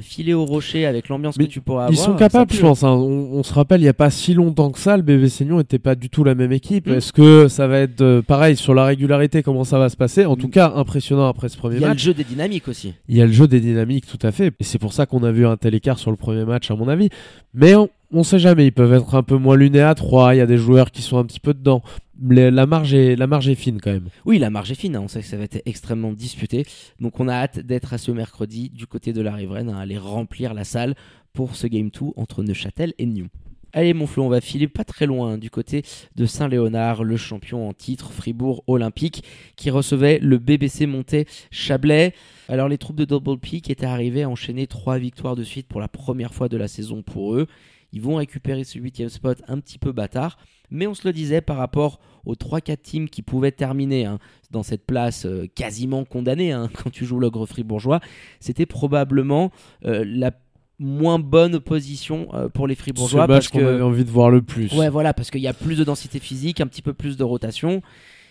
filer 0.00 0.34
au 0.34 0.44
rocher 0.44 0.86
avec 0.86 1.08
l'ambiance 1.08 1.36
que 1.36 1.42
tu 1.42 1.60
pourras 1.60 1.86
Ils 1.90 1.98
avoir... 1.98 2.04
sont 2.06 2.12
ça 2.12 2.18
capables, 2.18 2.52
je 2.52 2.60
pense. 2.60 2.84
hein. 2.84 2.90
On, 2.92 3.32
on 3.32 3.42
se 3.42 3.52
rappelle, 3.52 3.80
il 3.80 3.84
n'y 3.84 3.88
a 3.88 3.92
pas 3.94 4.10
si 4.10 4.34
longtemps 4.34 4.70
que 4.70 4.78
ça, 4.78 4.96
le 4.96 5.02
BV 5.02 5.28
Seignon 5.28 5.56
n'était 5.58 5.80
pas 5.80 5.96
du 5.96 6.10
tout 6.10 6.22
la 6.22 6.36
même 6.36 6.52
équipe. 6.52 6.86
Mm. 6.86 6.92
Est-ce 6.94 7.12
que 7.12 7.48
ça 7.48 7.66
va 7.66 7.80
être 7.80 8.02
euh, 8.02 8.22
pareil 8.22 8.54
sur 8.56 8.72
la 8.72 8.84
régularité 8.84 9.42
Comment 9.42 9.64
ça 9.64 9.80
va 9.80 9.88
se 9.88 9.96
passer? 9.96 10.26
En 10.26 10.36
tout 10.36 10.46
Mm. 10.46 10.50
cas, 10.52 10.72
impressionnant 10.76 11.26
après 11.26 11.48
ce 11.48 11.56
premier 11.58 11.74
Il 11.74 11.80
y 11.80 11.84
a 11.84 11.88
le 11.88 11.94
match. 11.94 12.02
jeu 12.04 12.14
des 12.14 12.22
dynamiques 12.22 12.68
aussi. 12.68 12.94
Il 13.08 13.16
y 13.16 13.20
a 13.20 13.26
le 13.26 13.32
jeu 13.32 13.48
des 13.48 13.58
dynamiques, 13.58 14.06
tout 14.06 14.24
à 14.24 14.30
fait. 14.30 14.52
Et 14.60 14.64
c'est 14.64 14.78
pour 14.78 14.92
ça 14.92 15.06
qu'on 15.06 15.24
a 15.24 15.32
vu 15.32 15.44
un 15.44 15.56
tel 15.56 15.74
écart 15.74 15.98
sur 15.98 16.12
le 16.12 16.16
premier 16.16 16.44
match, 16.44 16.70
à 16.70 16.76
mon 16.76 16.86
avis. 16.86 17.08
Mais 17.52 17.74
on, 17.74 17.88
on 18.12 18.22
sait 18.22 18.38
jamais. 18.38 18.66
Ils 18.66 18.72
peuvent 18.72 18.92
être 18.92 19.16
un 19.16 19.24
peu 19.24 19.38
moins 19.38 19.56
lunés 19.56 19.80
à 19.80 19.96
3. 19.96 20.36
Il 20.36 20.38
y 20.38 20.40
a 20.40 20.46
des 20.46 20.56
joueurs 20.58 20.92
qui 20.92 21.02
sont 21.02 21.18
un 21.18 21.24
petit 21.24 21.40
peu 21.40 21.52
dedans. 21.52 21.82
La, 22.22 22.66
marge 22.66 22.94
est, 22.94 23.16
la 23.16 23.26
marge 23.26 23.48
est 23.48 23.54
fine 23.54 23.80
quand 23.80 23.92
même. 23.92 24.08
Oui, 24.24 24.38
la 24.38 24.50
marge 24.50 24.70
est 24.70 24.76
fine, 24.76 24.96
hein, 24.96 25.02
on 25.02 25.08
sait 25.08 25.20
que 25.20 25.26
ça 25.26 25.36
va 25.36 25.44
être 25.44 25.62
extrêmement 25.66 26.12
disputé. 26.12 26.64
Donc 27.00 27.20
on 27.20 27.28
a 27.28 27.34
hâte 27.34 27.58
d'être 27.60 27.92
à 27.92 27.98
ce 27.98 28.12
mercredi 28.12 28.70
du 28.70 28.86
côté 28.86 29.12
de 29.12 29.20
la 29.20 29.32
riveraine, 29.32 29.70
à 29.70 29.78
aller 29.78 29.98
remplir 29.98 30.54
la 30.54 30.64
salle 30.64 30.94
pour 31.32 31.56
ce 31.56 31.66
Game 31.66 31.90
2 31.90 32.12
entre 32.16 32.42
Neuchâtel 32.42 32.94
et 32.98 33.06
Nyon. 33.06 33.28
Allez 33.76 33.92
mon 33.92 34.06
Flo, 34.06 34.22
on 34.22 34.28
va 34.28 34.40
filer 34.40 34.68
pas 34.68 34.84
très 34.84 35.04
loin 35.04 35.36
du 35.36 35.50
côté 35.50 35.82
de 36.14 36.26
Saint-Léonard, 36.26 37.02
le 37.02 37.16
champion 37.16 37.68
en 37.68 37.72
titre 37.72 38.12
Fribourg 38.12 38.62
Olympique 38.68 39.24
qui 39.56 39.68
recevait 39.68 40.20
le 40.20 40.38
BBC 40.38 40.86
Monté 40.86 41.26
Chablais. 41.50 42.14
Alors 42.48 42.68
les 42.68 42.78
troupes 42.78 42.94
de 42.94 43.04
Double 43.04 43.36
Peak 43.36 43.68
étaient 43.70 43.84
arrivées 43.84 44.22
à 44.22 44.28
enchaîner 44.28 44.68
trois 44.68 44.98
victoires 44.98 45.34
de 45.34 45.42
suite 45.42 45.66
pour 45.66 45.80
la 45.80 45.88
première 45.88 46.32
fois 46.32 46.48
de 46.48 46.56
la 46.56 46.68
saison 46.68 47.02
pour 47.02 47.34
eux. 47.34 47.48
Ils 47.94 48.02
vont 48.02 48.16
récupérer 48.16 48.64
ce 48.64 48.78
huitième 48.80 49.08
spot 49.08 49.40
un 49.46 49.60
petit 49.60 49.78
peu 49.78 49.92
bâtard, 49.92 50.36
mais 50.68 50.88
on 50.88 50.94
se 50.94 51.06
le 51.06 51.12
disait 51.12 51.40
par 51.40 51.56
rapport 51.56 52.00
aux 52.26 52.34
3-4 52.34 52.76
teams 52.82 53.08
qui 53.08 53.22
pouvaient 53.22 53.52
terminer 53.52 54.04
hein, 54.04 54.18
dans 54.50 54.64
cette 54.64 54.84
place 54.84 55.26
euh, 55.26 55.46
quasiment 55.54 56.04
condamnée 56.04 56.50
hein, 56.50 56.68
quand 56.82 56.90
tu 56.90 57.06
joues 57.06 57.20
l'ogre 57.20 57.46
fribourgeois, 57.46 58.00
c'était 58.40 58.66
probablement 58.66 59.52
euh, 59.84 60.04
la 60.04 60.32
moins 60.80 61.20
bonne 61.20 61.60
position 61.60 62.26
euh, 62.34 62.48
pour 62.48 62.66
les 62.66 62.74
fribourgeois 62.74 63.22
C'est 63.22 63.28
le 63.28 63.34
match 63.34 63.48
qu'on 63.48 63.64
avait 63.64 63.80
envie 63.80 64.04
de 64.04 64.10
voir 64.10 64.28
le 64.28 64.42
plus. 64.42 64.72
ouais 64.74 64.88
voilà 64.88 65.14
parce 65.14 65.30
qu'il 65.30 65.40
y 65.40 65.46
a 65.46 65.54
plus 65.54 65.78
de 65.78 65.84
densité 65.84 66.18
physique, 66.18 66.60
un 66.60 66.66
petit 66.66 66.82
peu 66.82 66.94
plus 66.94 67.16
de 67.16 67.22
rotation 67.22 67.80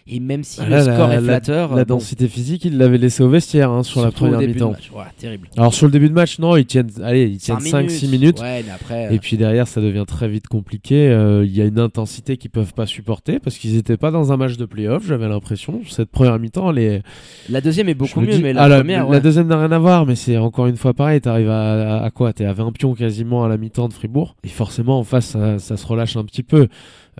et 0.06 0.20
même 0.20 0.44
si 0.44 0.60
le 0.60 0.82
score 0.82 1.08
la, 1.08 1.16
est 1.16 1.22
flatteur, 1.22 1.70
la, 1.70 1.76
euh, 1.76 1.78
la 1.78 1.86
bon, 1.86 1.96
densité 1.96 2.28
physique, 2.28 2.66
il 2.66 2.78
l'avait 2.78 2.98
laissé 2.98 3.24
au 3.24 3.30
vestiaire 3.30 3.72
hein, 3.72 3.84
sur 3.84 4.04
la 4.04 4.12
première 4.12 4.40
mi-temps. 4.40 4.74
Voilà, 4.92 5.12
terrible. 5.18 5.48
Alors 5.56 5.74
sur 5.74 5.86
le 5.86 5.94
début 5.94 6.10
de 6.10 6.14
match, 6.14 6.40
non, 6.40 6.58
ils 6.58 6.66
tiennent, 6.66 6.90
allez, 7.02 7.24
ils 7.26 7.38
tiennent 7.38 7.62
Cinq 7.62 7.88
5-6 7.88 8.10
minutes. 8.10 8.42
Ouais, 8.42 8.64
mais 8.66 8.72
après 8.72 9.16
Et 9.16 9.20
puis 9.20 9.38
derrière, 9.38 9.66
ça 9.66 9.80
devient 9.80 10.04
très 10.06 10.28
vite 10.28 10.48
compliqué. 10.48 11.08
Euh, 11.08 11.46
Il 11.46 11.56
y 11.56 11.62
a 11.62 11.66
une 11.66 11.80
intensité 11.80 12.36
qu'ils 12.36 12.52
peuvent 12.52 12.74
pas 12.74 12.86
supporter 12.86 13.40
parce 13.40 13.58
qu'ils 13.58 13.76
n'étaient 13.76 13.96
pas 13.96 14.12
dans 14.12 14.34
un 14.34 14.38
match 14.38 14.58
de 14.58 14.66
playoff. 14.66 15.06
J'avais 15.08 15.30
l'impression. 15.30 15.80
Cette 15.90 16.10
première 16.10 16.38
mi-temps, 16.38 16.72
elle 16.72 16.80
est. 16.80 17.02
la 17.50 17.62
deuxième 17.62 17.88
est 17.88 17.94
beaucoup 17.94 18.20
mieux 18.20 18.28
dis- 18.34 18.44
mais 18.44 18.52
la 18.52 18.64
ah, 18.64 18.68
la, 18.68 18.78
première 18.80 19.04
la 19.06 19.10
ouais. 19.10 19.22
deuxième 19.22 19.48
n'a 19.48 19.58
rien 19.58 19.72
à 19.72 19.80
voir, 19.80 20.06
mais 20.06 20.16
c'est 20.16 20.38
encore 20.38 20.68
une 20.68 20.78
fois 20.78 20.94
pareil. 20.94 21.22
T'arrives 21.22 21.50
à, 21.50 22.00
à, 22.00 22.04
à 22.04 22.12
quoi? 22.12 22.34
T'es 22.34 22.44
à 22.46 22.52
20 22.52 22.74
pions 22.74 22.94
quasiment 22.94 23.46
à 23.46 23.48
la 23.48 23.56
mi-temps 23.56 23.88
de 23.88 23.94
Fribourg. 23.94 24.36
Et 24.44 24.50
forcément, 24.50 25.00
en 25.00 25.04
face, 25.06 25.28
ça, 25.28 25.60
ça 25.60 25.78
se 25.78 25.88
relâche 25.88 26.18
un 26.18 26.26
petit 26.26 26.44
peu. 26.44 26.68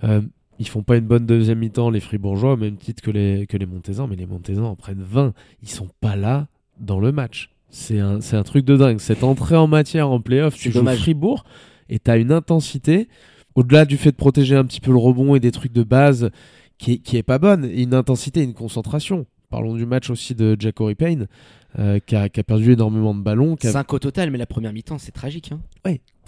Euh, 0.04 0.20
ils 0.58 0.68
font 0.68 0.82
pas 0.82 0.96
une 0.96 1.06
bonne 1.06 1.26
deuxième 1.26 1.58
mi-temps, 1.58 1.90
les 1.90 2.00
Fribourgeois, 2.00 2.52
au 2.52 2.56
même 2.56 2.76
titre 2.76 3.02
que 3.02 3.10
les, 3.10 3.46
que 3.46 3.56
les 3.56 3.66
Montésans. 3.66 4.06
Mais 4.06 4.16
les 4.16 4.26
Montésans 4.26 4.66
en 4.70 4.76
prennent 4.76 5.02
20. 5.02 5.32
Ils 5.62 5.68
sont 5.68 5.88
pas 6.00 6.16
là 6.16 6.46
dans 6.80 7.00
le 7.00 7.12
match. 7.12 7.50
C'est 7.70 7.98
un, 7.98 8.20
c'est 8.20 8.36
un 8.36 8.42
truc 8.44 8.64
de 8.64 8.76
dingue. 8.76 8.98
Cette 9.00 9.24
entrée 9.24 9.56
en 9.56 9.66
matière 9.66 10.08
en 10.10 10.20
playoff, 10.20 10.54
tu 10.54 10.70
joues 10.70 10.78
dommage. 10.78 10.98
Fribourg 11.00 11.44
et 11.88 11.98
t'as 11.98 12.18
une 12.18 12.30
intensité, 12.32 13.08
au-delà 13.56 13.84
du 13.84 13.96
fait 13.96 14.10
de 14.12 14.16
protéger 14.16 14.54
un 14.56 14.64
petit 14.64 14.80
peu 14.80 14.90
le 14.92 14.96
rebond 14.98 15.34
et 15.34 15.40
des 15.40 15.50
trucs 15.50 15.72
de 15.72 15.82
base 15.82 16.30
qui 16.78 16.92
est, 16.92 16.98
qui 16.98 17.16
est 17.16 17.22
pas 17.22 17.38
bonne, 17.38 17.68
une 17.72 17.92
intensité 17.94 18.42
une 18.42 18.54
concentration. 18.54 19.26
Parlons 19.50 19.74
du 19.74 19.86
match 19.86 20.08
aussi 20.10 20.34
de 20.34 20.56
Jacory 20.58 20.94
Payne, 20.94 21.26
euh, 21.78 21.98
qui, 22.04 22.16
a, 22.16 22.28
qui 22.28 22.40
a 22.40 22.44
perdu 22.44 22.72
énormément 22.72 23.14
de 23.14 23.20
ballons. 23.22 23.56
qui 23.56 23.66
a- 23.66 23.72
5 23.72 23.92
au 23.92 23.98
total 23.98 24.30
mais 24.30 24.38
la 24.38 24.46
première 24.46 24.72
mi-temps 24.72 24.98
c'est 24.98 25.12
tragique 25.12 25.52
hein. 25.52 25.60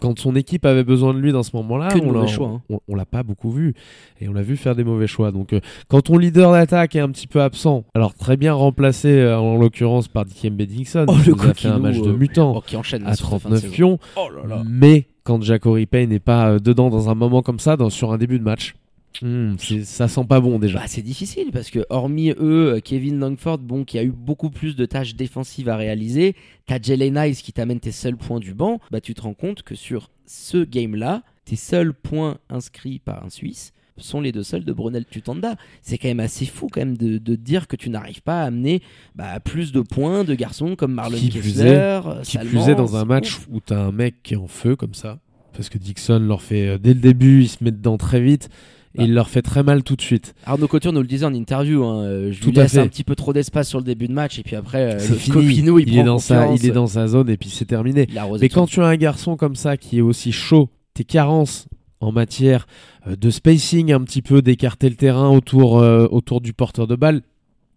Quand 0.01 0.19
son 0.19 0.35
équipe 0.37 0.65
avait 0.67 0.85
besoin 0.85 1.15
de 1.15 1.19
lui 1.19 1.33
dans 1.33 1.43
ce 1.43 1.55
moment-là, 1.57 1.89
on 2.03 2.13
l'a- 2.13 2.21
hein. 2.21 2.63
on, 2.71 2.81
on 2.89 2.95
l'a 2.95 3.05
pas 3.07 3.23
beaucoup 3.23 3.51
vu. 3.51 3.75
Et 4.21 4.29
on 4.29 4.33
l'a 4.33 4.43
vu 4.43 4.57
faire 4.57 4.75
des 4.75 4.85
mauvais 4.85 5.07
choix. 5.07 5.33
Donc, 5.33 5.53
euh, 5.53 5.61
quand 5.89 6.03
ton 6.03 6.19
leader 6.19 6.53
d'attaque 6.53 6.97
est 6.97 7.01
un 7.01 7.11
petit 7.11 7.27
peu 7.27 7.41
absent, 7.43 7.85
alors 7.95 8.15
très 8.15 8.37
bien 8.37 8.53
remplacé 8.55 9.09
euh, 9.09 9.39
en 9.39 9.57
l'occurrence 9.57 10.09
par 10.09 10.25
Dikembe 10.25 10.63
Dixon, 10.63 11.07
Oh, 11.09 11.15
qui 11.23 11.31
nous 11.31 11.43
a 11.43 11.55
fait 11.55 11.69
un 11.69 11.79
match 11.79 11.99
de 12.01 12.11
euh, 12.11 12.17
mutant 12.17 12.55
Oh, 12.57 12.61
qui 12.65 12.77
enchaîne 12.77 13.07
à 13.07 13.15
sur 13.15 13.29
sa 13.31 13.39
fin 13.39 13.51
de 13.51 13.57
39 13.57 13.61
saison. 13.61 13.73
pions. 13.75 13.99
Oh 14.17 14.29
là 14.31 14.57
là. 14.57 14.63
Mais 14.69 15.09
quand 15.25 15.43
Jacory 15.43 15.87
Payne 15.87 16.11
n'est 16.11 16.19
pas 16.21 16.59
dedans 16.59 16.89
dans 16.91 17.09
un 17.11 17.15
moment 17.15 17.43
comme 17.43 17.59
ça, 17.59 17.77
dans, 17.77 17.91
sur 17.91 18.13
un 18.13 18.19
début 18.19 18.39
de 18.39 18.45
match, 18.45 18.75
hmm, 19.23 19.57
ça 19.85 20.09
sent 20.09 20.25
pas 20.29 20.41
bon 20.41 20.59
déjà. 20.59 20.81
Bah, 20.81 20.85
c'est 20.87 21.03
difficile 21.03 21.51
parce 21.53 21.71
que 21.71 21.85
hormis 21.91 22.31
eux, 22.39 22.81
Kevin 22.85 23.19
Langford, 23.19 23.59
bon, 23.59 23.85
qui 23.85 23.99
a 23.99 24.05
eu 24.05 24.13
beaucoup 24.13 24.51
plus 24.51 24.77
de 24.77 24.87
tâches 24.87 25.15
défensives 25.15 25.69
à 25.69 25.77
réaliser, 25.77 26.35
t'as 26.67 26.81
Jalen 26.81 27.19
Nice 27.21 27.43
qui 27.43 27.53
t'amène 27.53 27.81
tes 27.81 27.93
seuls 27.93 28.17
points 28.17 28.41
du 28.41 28.55
banc, 28.55 28.81
bah 28.91 29.01
tu 29.01 29.15
te 29.15 29.23
rends 29.23 29.35
compte 29.35 29.63
que 29.63 29.75
sur 29.75 30.11
ce 30.27 30.65
game-là, 30.65 31.23
tes 31.45 31.57
seuls 31.57 31.95
points 31.95 32.39
inscrits 32.51 32.99
par 32.99 33.25
un 33.25 33.31
Suisse 33.31 33.73
sont 33.99 34.21
les 34.21 34.33
deux 34.33 34.43
seuls 34.43 34.65
de 34.65 34.73
Brunel 34.73 35.05
Tutanda. 35.07 35.57
C'est 35.83 35.99
quand 35.99 36.09
même 36.09 36.21
assez 36.21 36.47
fou 36.47 36.69
quand 36.71 36.81
même 36.81 36.97
de, 36.97 37.19
de 37.19 37.35
dire 37.35 37.67
que 37.67 37.77
tu 37.77 37.91
n'arrives 37.91 38.23
pas 38.23 38.43
à 38.43 38.47
amener 38.47 38.83
bah, 39.15 39.41
plus 39.41 39.73
de 39.73 39.81
points 39.81 40.25
de 40.25 40.35
garçons 40.35 40.77
comme 40.77 40.93
Marlon 40.93 41.17
Qui 41.17 41.31
Kessler, 41.31 42.01
euh, 42.05 42.23
Qui 42.23 42.39
dans 42.75 42.97
un 42.97 43.05
match 43.05 43.39
ouf. 43.39 43.49
où 43.51 43.61
t'as 43.61 43.81
un 43.81 43.93
mec 43.93 44.17
qui 44.23 44.35
est 44.35 44.39
en 44.39 44.49
feu 44.49 44.77
comme 44.77 44.95
ça, 44.95 45.19
parce 45.53 45.69
que 45.69 45.79
Dixon 45.79 46.19
leur 46.19 46.43
fait 46.43 46.69
euh, 46.69 46.79
dès 46.79 46.95
le 46.95 47.01
début, 47.01 47.43
il 47.43 47.49
se 47.49 47.63
met 47.65 47.71
dedans 47.71 47.97
très 47.97 48.21
vite. 48.21 48.49
Et 48.99 49.05
il 49.05 49.15
leur 49.15 49.29
fait 49.29 49.43
très 49.43 49.63
mal 49.63 49.83
tout 49.83 49.97
de 49.97 50.03
suite. 50.03 50.35
Arnaud 50.45 50.69
Couture 50.69 50.93
nous 50.93 51.01
le 51.01 51.07
disait 51.07 51.27
en 51.27 51.35
interview, 51.35 51.85
hein, 51.85 52.03
euh, 52.03 52.33
je 52.33 52.41
Tout 52.41 52.51
lui 52.51 52.57
laisse 52.57 52.73
fait. 52.73 52.81
un 52.81 52.89
petit 52.89 53.05
peu 53.05 53.15
trop 53.15 53.33
d'espace 53.33 53.69
sur 53.69 53.79
le 53.79 53.85
début 53.85 54.09
de 54.09 54.13
match 54.13 54.39
et 54.39 54.43
puis 54.43 54.57
après 54.57 54.95
euh, 54.95 54.99
le 54.99 55.17
il, 55.43 55.59
il, 55.59 55.93
prend 55.93 56.01
est 56.01 56.05
dans 56.05 56.19
sa, 56.19 56.43
confiance. 56.43 56.61
il 56.63 56.69
est 56.71 56.73
dans 56.73 56.87
sa 56.87 57.07
zone 57.07 57.29
et 57.31 57.37
puis 57.37 57.51
c'est 57.51 57.65
terminé. 57.65 58.07
Mais 58.41 58.49
tout. 58.49 58.55
quand 58.55 58.67
tu 58.67 58.81
as 58.81 58.87
un 58.87 58.97
garçon 58.97 59.37
comme 59.37 59.57
ça 59.57 59.77
qui 59.77 59.99
est 59.99 60.03
aussi 60.03 60.33
chaud, 60.33 60.71
tes 60.95 61.05
carences 61.05 61.69
en 62.01 62.13
matière 62.13 62.67
euh, 63.07 63.17
de 63.17 63.31
spacing, 63.31 63.93
un 63.93 64.03
petit 64.03 64.23
peu 64.23 64.43
d'écarter 64.43 64.89
le 64.89 64.97
terrain 64.97 65.31
autour, 65.31 65.79
euh, 65.79 66.07
autour 66.11 66.41
du 66.41 66.53
porteur 66.53 66.87
de 66.87 66.97
balle, 66.97 67.23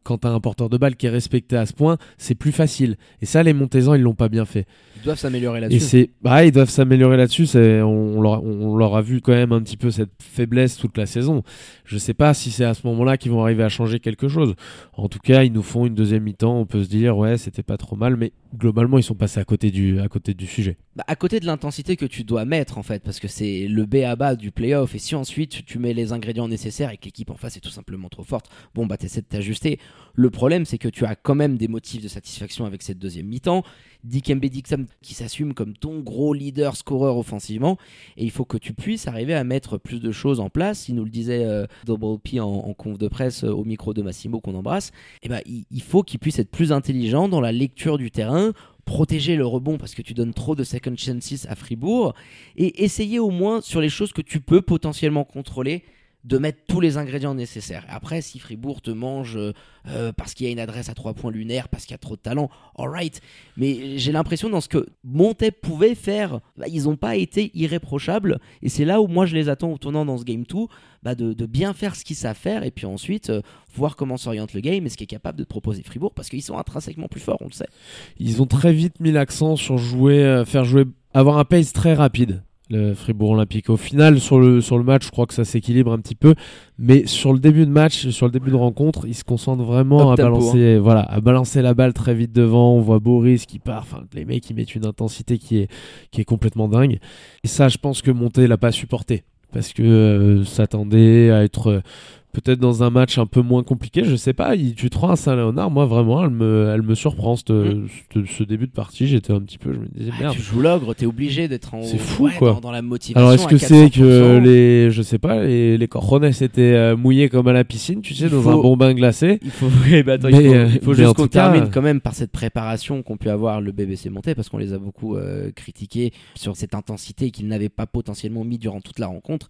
quand 0.03 0.19
tu 0.19 0.27
as 0.27 0.31
un 0.31 0.39
porteur 0.39 0.69
de 0.69 0.77
balle 0.77 0.95
qui 0.95 1.05
est 1.05 1.09
respecté 1.09 1.55
à 1.57 1.65
ce 1.65 1.73
point, 1.73 1.97
c'est 2.17 2.35
plus 2.35 2.51
facile. 2.51 2.97
Et 3.21 3.25
ça, 3.25 3.43
les 3.43 3.53
Montésans, 3.53 3.93
ils 3.93 4.01
l'ont 4.01 4.15
pas 4.15 4.29
bien 4.29 4.45
fait. 4.45 4.65
Ils 4.97 5.03
doivent 5.03 5.19
s'améliorer 5.19 5.59
Et 5.59 5.61
là-dessus. 5.61 5.79
c'est, 5.79 6.09
bah, 6.21 6.45
ils 6.45 6.51
doivent 6.51 6.69
s'améliorer 6.69 7.17
là-dessus. 7.17 7.45
C'est, 7.45 7.81
on, 7.81 8.19
on 8.19 8.77
leur 8.77 8.95
a 8.95 9.01
vu 9.01 9.21
quand 9.21 9.31
même 9.33 9.51
un 9.51 9.61
petit 9.61 9.77
peu 9.77 9.91
cette 9.91 10.09
faiblesse 10.21 10.77
toute 10.77 10.97
la 10.97 11.05
saison. 11.05 11.43
Je 11.85 11.97
sais 11.97 12.13
pas 12.13 12.33
si 12.33 12.51
c'est 12.51 12.65
à 12.65 12.73
ce 12.73 12.85
moment-là 12.87 13.17
qu'ils 13.17 13.31
vont 13.31 13.41
arriver 13.43 13.63
à 13.63 13.69
changer 13.69 13.99
quelque 13.99 14.27
chose. 14.27 14.55
En 14.93 15.07
tout 15.09 15.19
cas, 15.19 15.43
ils 15.43 15.53
nous 15.53 15.63
font 15.63 15.85
une 15.85 15.95
deuxième 15.95 16.23
mi-temps. 16.23 16.57
On 16.59 16.65
peut 16.65 16.83
se 16.83 16.89
dire, 16.89 17.17
ouais, 17.17 17.37
c'était 17.37 17.63
pas 17.63 17.77
trop 17.77 17.95
mal, 17.95 18.15
mais 18.17 18.31
globalement, 18.57 18.97
ils 18.97 19.03
sont 19.03 19.15
passés 19.15 19.39
à 19.39 19.45
côté 19.45 19.71
du, 19.71 19.99
à 19.99 20.07
côté 20.07 20.33
du 20.33 20.47
sujet. 20.47 20.77
Bah, 20.99 21.05
à 21.07 21.15
côté 21.15 21.39
de 21.39 21.45
l'intensité 21.45 21.95
que 21.95 22.05
tu 22.05 22.25
dois 22.25 22.43
mettre 22.43 22.77
en 22.77 22.83
fait, 22.83 23.01
parce 23.01 23.21
que 23.21 23.29
c'est 23.29 23.69
le 23.69 23.85
B 23.85 24.03
à 24.05 24.17
bas 24.17 24.35
du 24.35 24.51
playoff, 24.51 24.95
et 24.95 24.99
si 24.99 25.15
ensuite 25.15 25.63
tu- 25.63 25.79
mets 25.79 25.93
les 25.93 26.11
ingrédients 26.11 26.49
nécessaires 26.49 26.91
et 26.91 26.97
que 26.97 27.05
l'équipe 27.05 27.29
en 27.29 27.37
face 27.37 27.55
est 27.55 27.61
tout 27.61 27.69
simplement 27.69 28.09
trop 28.09 28.25
forte, 28.25 28.49
bon 28.75 28.85
bah 28.85 28.97
t'essaies 28.97 29.21
de 29.21 29.25
t'ajuster. 29.27 29.79
Le 30.13 30.29
problème 30.29 30.65
c'est 30.65 30.77
que 30.77 30.89
tu 30.89 31.05
as 31.05 31.15
quand 31.15 31.35
même 31.35 31.57
des 31.57 31.69
motifs 31.69 32.01
de 32.03 32.09
satisfaction 32.09 32.65
avec 32.65 32.81
cette 32.81 32.99
deuxième 32.99 33.27
mi-temps. 33.27 33.63
Dikembe 34.03 34.45
Dixon 34.45 34.87
qui 35.01 35.13
s'assume 35.13 35.53
comme 35.53 35.73
ton 35.73 35.99
gros 36.01 36.33
leader 36.33 36.75
scoreur 36.75 37.15
offensivement, 37.17 37.77
et 38.17 38.25
il 38.25 38.31
faut 38.31 38.43
que 38.43 38.57
tu 38.57 38.73
puisses 38.73 39.07
arriver 39.07 39.35
à 39.35 39.45
mettre 39.45 39.77
plus 39.77 40.01
de 40.01 40.11
choses 40.11 40.41
en 40.41 40.49
place. 40.49 40.89
Il 40.89 40.95
nous 40.95 41.05
le 41.05 41.09
disait 41.11 41.45
euh, 41.45 41.65
Double 41.85 42.19
P 42.19 42.41
en, 42.41 42.47
en 42.49 42.73
conf 42.73 42.97
de 42.97 43.07
presse 43.07 43.45
euh, 43.45 43.51
au 43.53 43.63
micro 43.63 43.93
de 43.93 44.01
Massimo 44.01 44.41
qu'on 44.41 44.55
embrasse. 44.55 44.91
Et 45.23 45.29
ben 45.29 45.39
il, 45.45 45.63
il 45.71 45.81
faut 45.81 46.03
qu'il 46.03 46.19
puisse 46.19 46.39
être 46.39 46.51
plus 46.51 46.73
intelligent 46.73 47.29
dans 47.29 47.39
la 47.39 47.53
lecture 47.53 47.97
du 47.97 48.11
terrain, 48.11 48.51
protéger 48.89 49.35
le 49.35 49.45
rebond 49.45 49.77
parce 49.77 49.93
que 49.93 50.01
tu 50.01 50.15
donnes 50.15 50.33
trop 50.33 50.55
de 50.55 50.63
second 50.63 50.95
chances 50.97 51.45
à 51.47 51.55
Fribourg 51.55 52.15
et 52.57 52.83
essayer 52.83 53.19
au 53.19 53.29
moins 53.29 53.61
sur 53.61 53.81
les 53.81 53.87
choses 53.87 54.11
que 54.11 54.23
tu 54.23 54.39
peux 54.39 54.63
potentiellement 54.63 55.23
contrôler 55.23 55.83
de 56.25 56.37
mettre 56.37 56.59
tous 56.67 56.81
les 56.81 56.97
ingrédients 56.97 57.33
nécessaires. 57.33 57.85
Après, 57.87 58.21
si 58.21 58.39
Fribourg 58.39 58.81
te 58.81 58.91
mange 58.91 59.37
euh, 59.37 59.53
euh, 59.87 60.11
parce 60.11 60.33
qu'il 60.33 60.45
y 60.45 60.49
a 60.49 60.51
une 60.51 60.59
adresse 60.59 60.89
à 60.89 60.93
trois 60.93 61.13
points 61.13 61.31
lunaire, 61.31 61.69
parce 61.69 61.85
qu'il 61.85 61.93
y 61.93 61.95
a 61.95 61.99
trop 61.99 62.17
de 62.17 62.21
talent, 62.21 62.49
alright. 62.77 63.21
Mais 63.55 63.97
j'ai 63.97 64.11
l'impression 64.11 64.49
dans 64.49 64.59
ce 64.59 64.67
que 64.67 64.85
Montaigne 65.05 65.51
pouvait 65.61 65.95
faire, 65.95 66.41
bah, 66.57 66.65
ils 66.67 66.83
n'ont 66.83 66.97
pas 66.97 67.15
été 67.15 67.51
irréprochables. 67.53 68.39
Et 68.61 68.67
c'est 68.67 68.83
là 68.83 68.99
où 69.01 69.07
moi 69.07 69.25
je 69.25 69.35
les 69.35 69.47
attends 69.47 69.71
au 69.71 69.77
tournant 69.77 70.05
dans 70.05 70.17
ce 70.17 70.25
game 70.25 70.43
2, 70.43 70.57
bah, 71.03 71.15
de, 71.15 71.45
bien 71.45 71.73
faire 71.73 71.95
ce 71.95 72.03
qu'ils 72.03 72.17
savent 72.17 72.35
faire 72.35 72.63
et 72.63 72.71
puis 72.71 72.85
ensuite 72.85 73.29
euh, 73.29 73.41
voir 73.73 73.95
comment 73.95 74.17
s'oriente 74.17 74.53
le 74.53 74.59
game 74.59 74.85
et 74.85 74.89
ce 74.89 74.97
qui 74.97 75.05
est 75.05 75.07
capable 75.07 75.39
de 75.39 75.45
proposer 75.45 75.83
Fribourg 75.83 76.13
parce 76.13 76.27
qu'ils 76.27 76.43
sont 76.43 76.57
intrinsèquement 76.57 77.07
plus 77.07 77.21
forts, 77.21 77.41
on 77.41 77.47
le 77.47 77.53
sait. 77.53 77.69
Ils 78.17 78.41
ont 78.41 78.45
très 78.45 78.73
vite 78.73 78.99
mis 78.99 79.13
l'accent 79.13 79.55
sur 79.55 79.77
jouer, 79.77 80.43
faire 80.45 80.65
jouer, 80.65 80.83
avoir 81.13 81.37
un 81.37 81.45
pace 81.45 81.71
très 81.71 81.93
rapide. 81.93 82.43
Le 82.69 82.93
Fribourg 82.93 83.31
Olympique. 83.31 83.69
Au 83.69 83.77
final, 83.77 84.19
sur 84.19 84.39
le, 84.39 84.61
sur 84.61 84.77
le 84.77 84.83
match, 84.83 85.05
je 85.05 85.11
crois 85.11 85.25
que 85.25 85.33
ça 85.33 85.43
s'équilibre 85.43 85.91
un 85.91 85.97
petit 85.97 86.15
peu. 86.15 86.35
Mais 86.77 87.07
sur 87.07 87.33
le 87.33 87.39
début 87.39 87.65
de 87.65 87.71
match, 87.71 88.09
sur 88.09 88.27
le 88.27 88.31
début 88.31 88.51
de 88.51 88.55
rencontre, 88.55 89.07
ils 89.07 89.15
se 89.15 89.23
concentrent 89.23 89.63
vraiment 89.63 90.11
à 90.11 90.15
balancer, 90.15 90.77
voilà, 90.77 91.01
à 91.01 91.19
balancer 91.19 91.61
la 91.63 91.73
balle 91.73 91.93
très 91.93 92.13
vite 92.13 92.31
devant. 92.31 92.75
On 92.75 92.81
voit 92.81 92.99
Boris 92.99 93.45
qui 93.45 93.57
part. 93.57 93.81
Enfin, 93.81 94.03
les 94.13 94.23
mecs, 94.23 94.47
ils 94.49 94.55
mettent 94.55 94.75
une 94.75 94.85
intensité 94.85 95.39
qui 95.39 95.57
est, 95.57 95.67
qui 96.11 96.21
est 96.21 96.25
complètement 96.25 96.67
dingue. 96.67 96.99
Et 97.43 97.47
ça, 97.47 97.69
je 97.69 97.77
pense 97.77 98.01
que 98.01 98.11
Monté 98.11 98.47
l'a 98.47 98.57
pas 98.57 98.71
supporté. 98.71 99.23
Parce 99.51 99.73
que 99.73 99.81
euh, 99.81 100.43
s'attendait 100.43 101.31
à 101.31 101.43
être 101.43 101.67
euh, 101.67 101.81
peut-être 102.31 102.59
dans 102.59 102.83
un 102.83 102.89
match 102.89 103.17
un 103.17 103.25
peu 103.25 103.41
moins 103.41 103.63
compliqué. 103.63 104.03
Je 104.03 104.15
sais 104.15 104.33
pas. 104.33 104.55
Il, 104.55 104.75
tu 104.75 104.89
te 104.89 104.97
rends 104.97 105.09
à 105.11 105.15
Saint-Léonard. 105.15 105.71
Moi, 105.71 105.85
vraiment, 105.85 106.23
elle 106.23 106.29
me, 106.29 106.71
elle 106.73 106.81
me 106.83 106.95
surprend. 106.95 107.35
cette- 107.35 107.47
ce, 107.49 108.43
début 108.43 108.67
de 108.67 108.71
partie, 108.71 109.07
j'étais 109.07 109.33
un 109.33 109.41
petit 109.41 109.57
peu. 109.57 109.73
Je 109.73 109.79
me 109.79 109.87
disais, 109.87 110.11
Ah, 110.17 110.21
merde. 110.21 110.35
tu 110.35 110.41
joues 110.41 110.61
l'ogre, 110.61 110.93
t'es 110.93 111.05
obligé 111.05 111.47
d'être 111.47 111.73
en 111.73 111.83
C'est 111.83 111.97
fou, 111.97 112.25
ouais, 112.25 112.33
quoi. 112.37 112.53
Dans, 112.53 112.59
dans 112.61 112.71
la 112.71 112.81
motivation. 112.81 113.19
Alors 113.19 113.33
est-ce 113.33 113.47
que 113.47 113.57
c'est 113.57 113.89
que 113.89 114.37
400%. 114.39 114.43
les 114.43 114.91
je 114.91 115.01
sais 115.01 115.17
pas 115.19 115.43
les 115.43 115.77
les 115.77 115.87
cojones 115.87 116.25
étaient 116.25 116.61
euh, 116.61 116.95
mouillés 116.95 117.29
comme 117.29 117.47
à 117.47 117.53
la 117.53 117.63
piscine 117.63 118.01
tu 118.01 118.13
sais 118.13 118.29
dans 118.29 118.41
faut- 118.41 118.49
un 118.49 118.61
bon 118.61 118.77
bain 118.77 118.93
glacé? 118.93 119.39
Il 119.43 119.51
faut, 119.51 119.67
bah 120.05 120.13
attends, 120.13 120.29
Mais, 120.31 120.43
il 120.43 120.47
faut, 120.49 120.53
euh, 120.55 120.69
il 120.75 120.81
faut 120.81 120.93
juste 120.93 121.13
qu'on 121.13 121.27
termine 121.27 121.63
euh, 121.63 121.67
quand 121.71 121.81
même 121.81 121.99
par 122.01 122.13
cette 122.13 122.31
préparation 122.31 123.01
qu'ont 123.03 123.17
pu 123.17 123.29
avoir 123.29 123.61
le 123.61 123.71
BBC 123.71 124.09
Monté 124.09 124.35
parce 124.35 124.49
qu'on 124.49 124.57
les 124.57 124.73
a 124.73 124.77
beaucoup 124.79 125.15
euh, 125.15 125.51
critiqués 125.55 126.11
sur 126.35 126.55
cette 126.55 126.75
intensité 126.75 127.31
qu'ils 127.31 127.47
n'avaient 127.47 127.69
pas 127.69 127.85
potentiellement 127.87 128.43
mis 128.43 128.57
durant 128.57 128.81
toute 128.81 128.99
la 128.99 129.07
rencontre. 129.07 129.49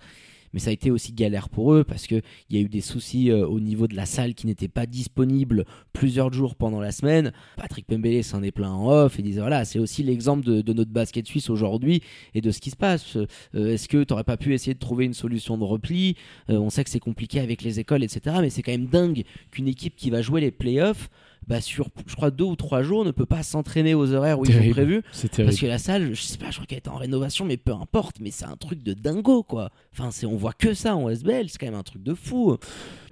Mais 0.54 0.60
ça 0.60 0.70
a 0.70 0.74
été 0.74 0.92
aussi 0.92 1.14
galère 1.14 1.50
pour 1.50 1.74
eux 1.74 1.84
parce 1.84 2.08
qu'il 2.08 2.22
y 2.50 2.58
a 2.58 2.60
eu 2.60 2.70
des 2.70 2.82
soucis 2.82 3.32
euh, 3.32 3.46
au 3.48 3.60
niveau 3.60 3.88
de 3.88 3.96
la 3.96 4.06
salle 4.06 4.34
qui 4.34 4.48
n'était 4.48 4.68
pas 4.68 4.86
disponible 4.86 5.66
plusieurs 5.94 6.32
jours 6.34 6.56
pendant 6.56 6.80
la 6.80 6.92
semaine. 6.92 7.32
Patrick 7.58 7.86
Pembele 7.86 8.24
s'en 8.24 8.44
est 8.44 8.52
plein 8.52 8.72
en 8.72 8.90
off 8.90 9.20
et 9.20 9.22
disait 9.22 9.42
voilà, 9.42 9.66
c'est 9.66 9.80
aussi 9.80 10.04
l'exemple 10.04 10.46
de, 10.46 10.74
notre 10.74 10.92
basket 10.92 11.26
suisse 11.28 11.50
aujourd'hui 11.50 12.02
et 12.36 12.42
de 12.42 12.52
ce 12.52 12.60
qui 12.60 12.70
se 12.70 12.76
passe. 12.76 13.18
Euh, 13.18 13.74
est-ce 13.74 13.88
que 13.88 14.04
tu 14.04 14.14
n'aurais 14.14 14.24
pas 14.24 14.38
pu 14.38 14.54
essayer 14.54 14.74
de 14.74 14.80
trouver 14.80 15.06
une 15.06 15.14
solution 15.14 15.58
de 15.58 15.64
repli? 15.64 16.16
On 16.48 16.70
sait 16.70 16.84
que 16.84 16.90
c'est 16.90 17.00
compliqué 17.00 17.40
avec 17.40 17.64
les 17.64 17.80
écoles, 17.80 18.04
etc. 18.04 18.38
Mais 18.42 18.50
c'est 18.50 18.62
quand 18.62 18.72
même 18.72 18.88
dingue 18.88 19.24
qu'une 19.52 19.68
équipe 19.68 19.96
qui 19.96 20.10
va 20.10 20.22
jouer 20.22 20.42
les 20.42 20.52
playoffs 20.52 21.10
bah, 21.48 21.62
sur, 21.62 21.90
je 22.06 22.16
crois, 22.16 22.32
deux 22.32 22.44
ou 22.44 22.56
trois 22.56 22.84
jours, 22.84 23.06
ne 23.06 23.12
peut 23.12 23.26
pas 23.26 23.44
s'entraîner 23.44 23.96
aux 23.96 24.14
horaires 24.14 24.40
où 24.40 24.46
ils 24.46 24.54
sont 24.54 24.70
prévus. 24.70 25.02
Parce 25.38 25.58
que 25.58 25.66
la 25.66 25.78
salle, 25.78 26.14
je 26.14 26.22
sais 26.22 26.38
pas, 26.38 26.52
je 26.52 26.56
crois 26.56 26.66
qu'elle 26.66 26.78
est 26.78 26.88
en 26.88 26.96
rénovation, 26.96 27.46
mais 27.46 27.58
peu 27.58 27.74
importe, 27.74 28.18
mais 28.20 28.32
c'est 28.32 28.46
un 28.46 28.56
truc 28.56 28.84
de 28.84 28.94
dingo, 28.94 29.44
quoi. 29.44 29.72
Enfin, 29.94 30.12
c'est, 30.12 30.26
on 30.26 30.36
voit 30.36 30.54
que 30.54 30.74
ça 30.74 30.96
en 30.96 31.10
SBL, 31.10 31.50
c'est 31.50 31.58
quand 31.58 31.68
même 31.68 31.76
un 31.76 31.84
truc 31.84 32.04
de 32.04 32.14
fou. 32.14 32.58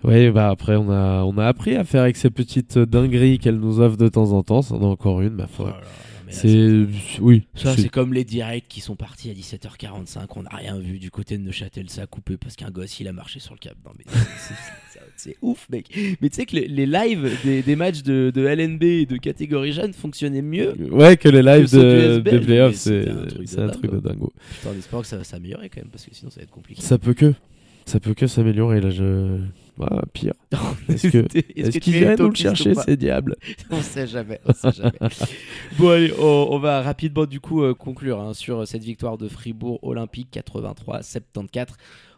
Oui, 0.03 0.29
bah 0.29 0.49
après, 0.49 0.75
on 0.75 0.91
a, 0.91 1.23
on 1.23 1.37
a 1.37 1.45
appris 1.47 1.75
à 1.75 1.83
faire 1.83 2.03
avec 2.03 2.17
ces 2.17 2.29
petites 2.29 2.77
dingueries 2.77 3.39
qu'elle 3.39 3.57
nous 3.57 3.79
offre 3.79 3.97
de 3.97 4.07
temps 4.07 4.31
en 4.31 4.43
temps. 4.43 4.61
C'en 4.61 4.81
a 4.81 4.85
encore 4.85 5.21
une, 5.21 5.33
ma 5.33 5.47
foi. 5.47 5.75
Oh 5.79 5.85
c'est 6.29 6.85
oui. 7.19 7.47
Ça 7.55 7.75
c'est 7.75 7.89
comme 7.89 8.13
les 8.13 8.23
directs 8.23 8.67
qui 8.67 8.81
sont 8.81 8.95
partis 8.95 9.29
à 9.29 9.33
17h45. 9.33 10.25
On 10.35 10.43
n'a 10.43 10.55
rien 10.55 10.77
vu 10.77 10.99
du 10.99 11.11
côté 11.11 11.37
de 11.37 11.43
Neuchâtel, 11.43 11.89
ça 11.89 12.03
a 12.03 12.07
coupé 12.07 12.37
parce 12.37 12.55
qu'un 12.55 12.69
gosse 12.69 12.99
il 12.99 13.07
a 13.07 13.13
marché 13.13 13.39
sur 13.39 13.53
le 13.53 13.59
câble. 13.59 13.79
Non 13.85 13.91
mais 13.97 14.05
c'est 15.17 15.37
ouf 15.41 15.67
mec. 15.69 15.87
Mais 16.21 16.29
tu 16.29 16.35
sais 16.35 16.45
que 16.45 16.55
les, 16.55 16.85
lives 16.85 17.29
des, 17.43 17.75
matchs 17.75 18.03
de, 18.03 18.31
de, 18.33 18.45
LNB 18.45 18.83
et 18.83 19.05
de 19.05 19.17
catégorie 19.17 19.71
jeune 19.71 19.93
fonctionnaient 19.93 20.41
mieux. 20.41 20.73
Ouais 20.91 21.17
que 21.17 21.29
les 21.29 21.41
lives 21.41 21.71
de, 21.71 22.19
des 22.19 22.39
playoffs 22.39 22.75
c'est 22.75 23.07
un 23.57 23.69
truc 23.69 23.91
de, 23.91 23.99
dingo. 23.99 24.33
Putain, 24.55 24.69
on 24.75 24.77
espère 24.77 25.01
que 25.01 25.07
ça 25.07 25.17
va 25.17 25.23
s'améliorer 25.23 25.69
quand 25.69 25.81
même 25.81 25.91
parce 25.91 26.05
que 26.05 26.13
sinon 26.13 26.31
ça 26.31 26.39
va 26.39 26.43
être 26.43 26.51
compliqué. 26.51 26.81
Ça 26.81 26.97
peut 26.97 27.13
que 27.13 27.33
ça 27.85 27.99
peut 27.99 28.13
que 28.13 28.27
s'améliorer 28.27 28.81
là 28.81 28.89
je 28.89 29.39
bah, 29.77 30.01
pire. 30.11 30.33
Est-ce 30.89 31.07
que 31.07 31.25
est-ce 31.55 31.77
qu'il 31.77 31.93
vient 31.93 32.15
nous 32.15 32.29
le 32.29 32.35
chercher 32.35 32.73
ces 32.73 32.97
diables? 32.97 33.35
On 33.69 33.81
sait 33.81 34.07
jamais. 34.07 34.41
On 34.45 34.53
sait 34.53 34.71
jamais. 34.71 34.91
bon 35.77 35.89
allez, 35.89 36.13
on, 36.17 36.57
va 36.57 36.81
rapidement 36.81 37.25
du 37.25 37.39
coup 37.39 37.61
euh, 37.63 37.75
conclure 37.75 38.19
hein, 38.19 38.33
sur 38.33 38.67
cette 38.67 38.83
victoire 38.83 39.17
de 39.19 39.27
Fribourg 39.27 39.79
Olympique 39.83 40.29
83-74. 40.33 41.67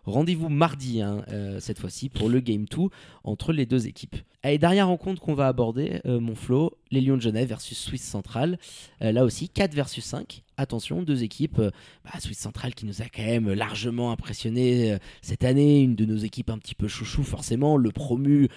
Rendez-vous 0.05 0.49
mardi, 0.49 1.01
hein, 1.01 1.23
euh, 1.29 1.59
cette 1.59 1.79
fois-ci, 1.79 2.09
pour 2.09 2.29
le 2.29 2.39
Game 2.39 2.65
2 2.65 2.88
entre 3.23 3.53
les 3.53 3.65
deux 3.65 3.88
équipes. 3.88 4.15
Allez, 4.43 4.57
dernière 4.57 4.88
rencontre 4.88 5.21
qu'on 5.21 5.33
va 5.33 5.47
aborder, 5.47 6.01
euh, 6.05 6.19
mon 6.19 6.35
flow, 6.35 6.77
les 6.91 7.01
Lions 7.01 7.17
de 7.17 7.21
Genève 7.21 7.49
versus 7.49 7.77
Suisse 7.77 8.03
Centrale. 8.03 8.57
Euh, 9.01 9.12
là 9.12 9.23
aussi, 9.25 9.49
4 9.49 9.73
versus 9.73 10.03
5. 10.03 10.43
Attention, 10.57 11.01
deux 11.03 11.23
équipes. 11.23 11.62
Bah, 12.03 12.19
Suisse 12.19 12.39
Centrale 12.39 12.73
qui 12.73 12.85
nous 12.85 13.01
a 13.01 13.05
quand 13.05 13.23
même 13.23 13.51
largement 13.51 14.12
impressionné 14.12 14.97
cette 15.21 15.45
année. 15.45 15.81
Une 15.81 15.95
de 15.95 16.05
nos 16.05 16.17
équipes 16.17 16.49
un 16.49 16.57
petit 16.57 16.75
peu 16.75 16.89
chouchou, 16.89 17.23
forcément. 17.23 17.77
Le 17.77 17.91
promu 17.91 18.49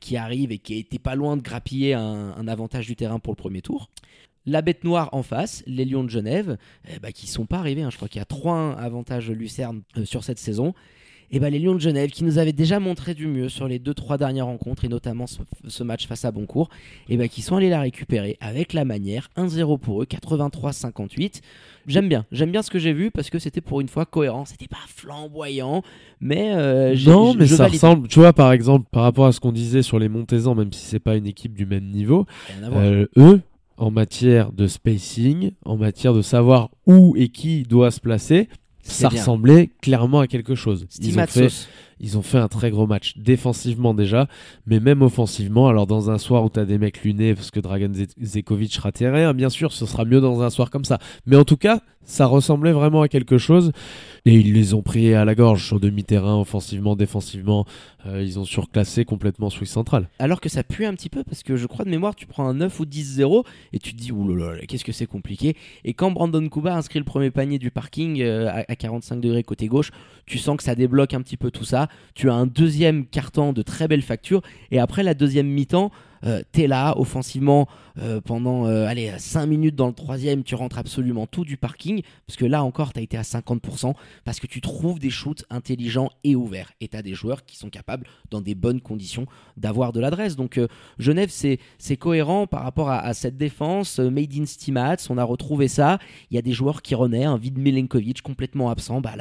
qui 0.00 0.18
arrive 0.18 0.52
et 0.52 0.58
qui 0.58 0.74
était 0.78 0.98
pas 0.98 1.14
loin 1.14 1.38
de 1.38 1.42
grappiller 1.42 1.94
un 1.94 2.46
avantage 2.46 2.86
du 2.86 2.94
terrain 2.94 3.18
pour 3.18 3.32
le 3.32 3.36
premier 3.36 3.62
tour. 3.62 3.88
La 4.46 4.62
bête 4.62 4.84
noire 4.84 5.08
en 5.12 5.22
face, 5.22 5.62
les 5.66 5.84
Lions 5.84 6.04
de 6.04 6.10
Genève, 6.10 6.56
eh 6.88 6.98
bah, 7.00 7.12
qui 7.12 7.26
sont 7.26 7.46
pas 7.46 7.58
arrivés. 7.58 7.82
Hein. 7.82 7.90
Je 7.90 7.96
crois 7.96 8.08
qu'il 8.08 8.20
y 8.20 8.22
a 8.22 8.26
3 8.26 8.76
avantages 8.78 9.30
Lucerne 9.30 9.82
sur 10.04 10.24
cette 10.24 10.38
saison 10.38 10.74
et 11.30 11.40
ben 11.40 11.50
les 11.50 11.58
Lions 11.58 11.74
de 11.74 11.80
Genève 11.80 12.10
qui 12.10 12.24
nous 12.24 12.38
avaient 12.38 12.52
déjà 12.52 12.78
montré 12.80 13.14
du 13.14 13.26
mieux 13.26 13.48
sur 13.48 13.66
les 13.66 13.78
2-3 13.78 14.18
dernières 14.18 14.46
rencontres 14.46 14.84
et 14.84 14.88
notamment 14.88 15.26
ce, 15.26 15.82
match 15.82 16.06
face 16.06 16.24
à 16.24 16.30
Boncourt, 16.30 16.68
et 17.08 17.16
ben 17.16 17.28
qui 17.28 17.42
sont 17.42 17.56
allés 17.56 17.70
la 17.70 17.80
récupérer 17.80 18.36
avec 18.40 18.72
la 18.72 18.84
manière 18.84 19.28
1-0 19.36 19.78
pour 19.78 20.02
eux, 20.02 20.06
83-58. 20.06 21.40
J'aime 21.86 22.08
bien, 22.08 22.24
j'aime 22.32 22.50
bien 22.50 22.62
ce 22.62 22.70
que 22.70 22.78
j'ai 22.78 22.92
vu 22.92 23.10
parce 23.10 23.30
que 23.30 23.38
c'était 23.38 23.60
pour 23.60 23.80
une 23.80 23.88
fois 23.88 24.06
cohérent, 24.06 24.44
c'était 24.44 24.68
pas 24.68 24.76
flamboyant, 24.88 25.82
mais 26.20 26.52
euh, 26.54 26.96
non, 27.06 27.34
mais 27.34 27.46
ça 27.46 27.68
ressemble. 27.68 28.08
Tu 28.08 28.18
vois 28.18 28.32
par 28.32 28.52
exemple 28.52 28.88
par 28.90 29.02
rapport 29.02 29.26
à 29.26 29.32
ce 29.32 29.40
qu'on 29.40 29.52
disait 29.52 29.82
sur 29.82 29.98
les 29.98 30.08
Montezans, 30.08 30.54
même 30.54 30.72
si 30.72 30.84
c'est 30.86 31.00
pas 31.00 31.16
une 31.16 31.26
équipe 31.26 31.54
du 31.54 31.66
même 31.66 31.86
niveau, 31.86 32.26
euh, 32.62 33.06
eux 33.16 33.40
en 33.76 33.90
matière 33.90 34.52
de 34.52 34.66
spacing, 34.66 35.52
en 35.64 35.76
matière 35.76 36.14
de 36.14 36.22
savoir 36.22 36.70
où 36.86 37.14
et 37.16 37.28
qui 37.28 37.62
doit 37.62 37.90
se 37.90 38.00
placer, 38.00 38.48
ça 38.82 39.08
ressemblait 39.08 39.70
clairement 39.82 40.20
à 40.20 40.26
quelque 40.26 40.54
chose. 40.54 40.86
Ils 41.00 41.18
ont, 41.18 41.26
fait, 41.26 41.68
ils 41.98 42.16
ont 42.18 42.22
fait 42.22 42.38
un 42.38 42.48
très 42.48 42.70
gros 42.70 42.86
match 42.86 43.14
défensivement 43.18 43.94
déjà, 43.94 44.28
mais 44.66 44.80
même 44.80 45.02
offensivement. 45.02 45.68
Alors 45.68 45.86
dans 45.86 46.10
un 46.10 46.18
soir 46.18 46.44
où 46.44 46.50
tu 46.50 46.60
as 46.60 46.64
des 46.64 46.78
mecs 46.78 47.02
lunés, 47.02 47.34
parce 47.34 47.50
que 47.50 47.60
Dragan 47.60 47.92
Zekovic 48.20 48.76
ratait 48.76 49.10
rien, 49.10 49.34
bien 49.34 49.50
sûr, 49.50 49.72
ce 49.72 49.86
sera 49.86 50.04
mieux 50.04 50.20
dans 50.20 50.42
un 50.42 50.50
soir 50.50 50.70
comme 50.70 50.84
ça. 50.84 50.98
Mais 51.26 51.36
en 51.36 51.44
tout 51.44 51.56
cas, 51.56 51.80
ça 52.06 52.26
ressemblait 52.26 52.72
vraiment 52.72 53.02
à 53.02 53.08
quelque 53.08 53.36
chose. 53.36 53.72
Et 54.24 54.34
ils 54.34 54.54
les 54.54 54.74
ont 54.74 54.82
pris 54.82 55.14
à 55.14 55.24
la 55.24 55.34
gorge 55.34 55.64
sur 55.64 55.78
demi-terrain, 55.78 56.40
offensivement, 56.40 56.96
défensivement. 56.96 57.64
Euh, 58.06 58.22
ils 58.22 58.38
ont 58.38 58.44
surclassé 58.44 59.04
complètement 59.04 59.50
Swiss 59.50 59.70
Central. 59.70 60.08
Alors 60.18 60.40
que 60.40 60.48
ça 60.48 60.62
pue 60.62 60.84
un 60.84 60.94
petit 60.94 61.08
peu, 61.08 61.22
parce 61.22 61.42
que 61.42 61.56
je 61.56 61.66
crois 61.66 61.84
de 61.84 61.90
mémoire, 61.90 62.14
tu 62.14 62.26
prends 62.26 62.48
un 62.48 62.54
9 62.54 62.80
ou 62.80 62.84
10-0 62.86 63.44
et 63.72 63.78
tu 63.78 63.92
te 63.92 63.98
dis, 63.98 64.12
oulala, 64.12 64.58
qu'est-ce 64.66 64.84
que 64.84 64.92
c'est 64.92 65.06
compliqué. 65.06 65.56
Et 65.84 65.94
quand 65.94 66.10
Brandon 66.10 66.48
Kuba 66.48 66.74
inscrit 66.74 66.98
le 66.98 67.04
premier 67.04 67.30
panier 67.30 67.58
du 67.58 67.70
parking 67.70 68.20
euh, 68.20 68.50
à, 68.68 68.76
45 68.76 69.20
degrés 69.20 69.42
côté 69.42 69.66
gauche, 69.66 69.90
tu 70.26 70.38
sens 70.38 70.56
que 70.56 70.62
ça 70.62 70.74
débloque 70.74 71.14
un 71.14 71.22
petit 71.22 71.36
peu 71.36 71.50
tout 71.50 71.64
ça. 71.64 71.88
Tu 72.14 72.30
as 72.30 72.34
un 72.34 72.46
deuxième 72.46 73.06
carton 73.06 73.52
de 73.52 73.62
très 73.62 73.88
belle 73.88 74.02
facture. 74.02 74.42
Et 74.70 74.78
après 74.78 75.02
la 75.02 75.14
deuxième 75.14 75.48
mi-temps, 75.48 75.90
euh, 76.24 76.42
t'es 76.52 76.66
là 76.66 76.98
offensivement 76.98 77.68
euh, 77.98 78.20
pendant 78.20 78.66
euh, 78.66 78.86
allez 78.86 79.12
5 79.16 79.46
minutes 79.46 79.74
dans 79.74 79.86
le 79.86 79.92
troisième, 79.92 80.42
tu 80.42 80.54
rentres 80.54 80.78
absolument 80.78 81.26
tout 81.26 81.44
du 81.44 81.56
parking 81.56 82.02
parce 82.26 82.36
que 82.36 82.44
là 82.44 82.62
encore 82.62 82.92
t'as 82.92 83.00
été 83.00 83.16
à 83.16 83.22
50% 83.22 83.94
parce 84.24 84.40
que 84.40 84.46
tu 84.46 84.60
trouves 84.60 84.98
des 84.98 85.10
shoots 85.10 85.44
intelligents 85.50 86.10
et 86.24 86.36
ouverts 86.36 86.72
et 86.80 86.88
t'as 86.88 87.02
des 87.02 87.14
joueurs 87.14 87.44
qui 87.44 87.56
sont 87.56 87.70
capables 87.70 88.06
dans 88.30 88.40
des 88.40 88.54
bonnes 88.54 88.80
conditions 88.80 89.26
d'avoir 89.56 89.92
de 89.92 90.00
l'adresse. 90.00 90.36
Donc 90.36 90.60
Genève 90.98 91.30
c'est 91.30 91.96
cohérent 91.96 92.46
par 92.46 92.62
rapport 92.62 92.90
à, 92.90 93.14
cette 93.14 93.36
défense 93.36 93.98
made 93.98 94.34
in 94.36 94.46
Stimats, 94.46 94.96
on 95.08 95.18
a 95.18 95.24
retrouvé 95.24 95.68
ça. 95.68 95.98
Il 96.30 96.34
y 96.34 96.38
a 96.38 96.42
des 96.42 96.52
joueurs 96.52 96.82
qui 96.82 96.94
renaissent, 96.94 97.26
un 97.26 97.38
vide 97.38 97.58
Milenkovic 97.58 98.22
complètement 98.22 98.70
absent, 98.70 99.00
bah 99.00 99.14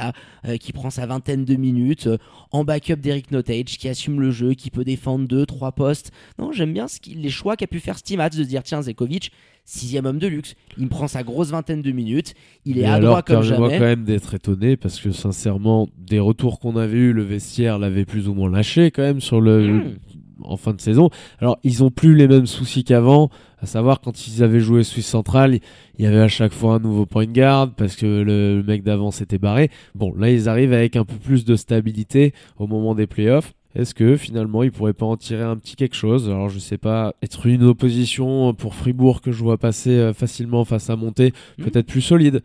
qui 0.59 0.73
prend 0.73 0.89
sa 0.89 1.05
vingtaine 1.05 1.45
de 1.45 1.55
minutes 1.55 2.09
en 2.51 2.63
backup 2.63 2.97
d'Eric 2.97 3.31
Notage 3.31 3.77
qui 3.77 3.87
assume 3.87 4.19
le 4.19 4.31
jeu, 4.31 4.53
qui 4.53 4.69
peut 4.69 4.83
défendre 4.83 5.27
deux 5.27 5.45
trois 5.45 5.71
postes. 5.71 6.11
Non 6.39 6.51
j'aime 6.51 6.73
bien 6.73 6.84
les 7.07 7.29
choix 7.29 7.55
qu'a 7.55 7.67
pu 7.67 7.79
faire 7.79 7.97
Stimats 7.97 8.29
de 8.29 8.43
dire 8.43 8.63
tiens 8.63 8.81
Zekovic 8.81 9.31
sixième 9.65 10.05
homme 10.05 10.19
de 10.19 10.27
luxe. 10.27 10.55
Il 10.77 10.85
me 10.85 10.89
prend 10.89 11.07
sa 11.07 11.23
grosse 11.23 11.49
vingtaine 11.49 11.81
de 11.81 11.91
minutes. 11.91 12.33
Il 12.65 12.77
est 12.77 12.85
à 12.85 12.99
droite 12.99 13.25
comme 13.27 13.41
jamais. 13.41 13.77
Quand 13.77 13.83
même 13.83 14.03
d'être 14.03 14.35
étonné 14.35 14.77
parce 14.77 14.99
que 14.99 15.11
sincèrement 15.11 15.89
des 15.97 16.19
retours 16.19 16.59
qu'on 16.59 16.77
avait 16.77 16.97
eu 16.97 17.13
le 17.13 17.23
vestiaire 17.23 17.79
l'avait 17.79 18.05
plus 18.05 18.29
ou 18.29 18.33
moins 18.33 18.49
lâché 18.49 18.91
quand 18.91 19.01
même 19.01 19.21
sur 19.21 19.41
le 19.41 19.67
hmm. 19.67 19.95
en 20.43 20.57
fin 20.57 20.73
de 20.73 20.81
saison. 20.81 21.09
Alors 21.39 21.57
ils 21.63 21.83
ont 21.83 21.89
plus 21.89 22.15
les 22.15 22.27
mêmes 22.27 22.45
soucis 22.45 22.83
qu'avant 22.83 23.29
à 23.59 23.65
savoir 23.65 24.01
quand 24.01 24.27
ils 24.27 24.43
avaient 24.43 24.59
joué 24.59 24.83
Suisse 24.83 25.07
Centrale 25.07 25.57
il 25.97 26.05
y 26.05 26.07
avait 26.07 26.21
à 26.21 26.27
chaque 26.27 26.53
fois 26.53 26.75
un 26.75 26.79
nouveau 26.79 27.07
point 27.07 27.25
guard 27.25 27.73
parce 27.73 27.95
que 27.95 28.05
le, 28.05 28.57
le 28.57 28.63
mec 28.63 28.83
d'avant 28.83 29.09
s'était 29.09 29.39
barré. 29.39 29.71
Bon 29.95 30.13
là 30.15 30.29
ils 30.29 30.47
arrivent 30.47 30.73
avec 30.73 30.95
un 30.95 31.05
peu 31.05 31.15
plus 31.15 31.43
de 31.43 31.55
stabilité 31.55 32.33
au 32.59 32.67
moment 32.67 32.93
des 32.93 33.07
playoffs 33.07 33.53
est-ce 33.75 33.93
que 33.93 34.15
finalement 34.17 34.63
il 34.63 34.71
pourrait 34.71 34.93
pas 34.93 35.05
en 35.05 35.17
tirer 35.17 35.43
un 35.43 35.57
petit 35.57 35.75
quelque 35.75 35.95
chose? 35.95 36.29
Alors 36.29 36.49
je 36.49 36.59
sais 36.59 36.77
pas, 36.77 37.13
être 37.21 37.45
une 37.45 37.63
opposition 37.63 38.53
pour 38.53 38.75
Fribourg 38.75 39.21
que 39.21 39.31
je 39.31 39.43
vois 39.43 39.57
passer 39.57 39.91
euh, 39.91 40.13
facilement 40.13 40.65
face 40.65 40.89
à 40.89 40.95
Monter, 40.95 41.33
hmm. 41.57 41.63
peut-être 41.65 41.87
plus 41.87 42.01
solide. 42.01 42.41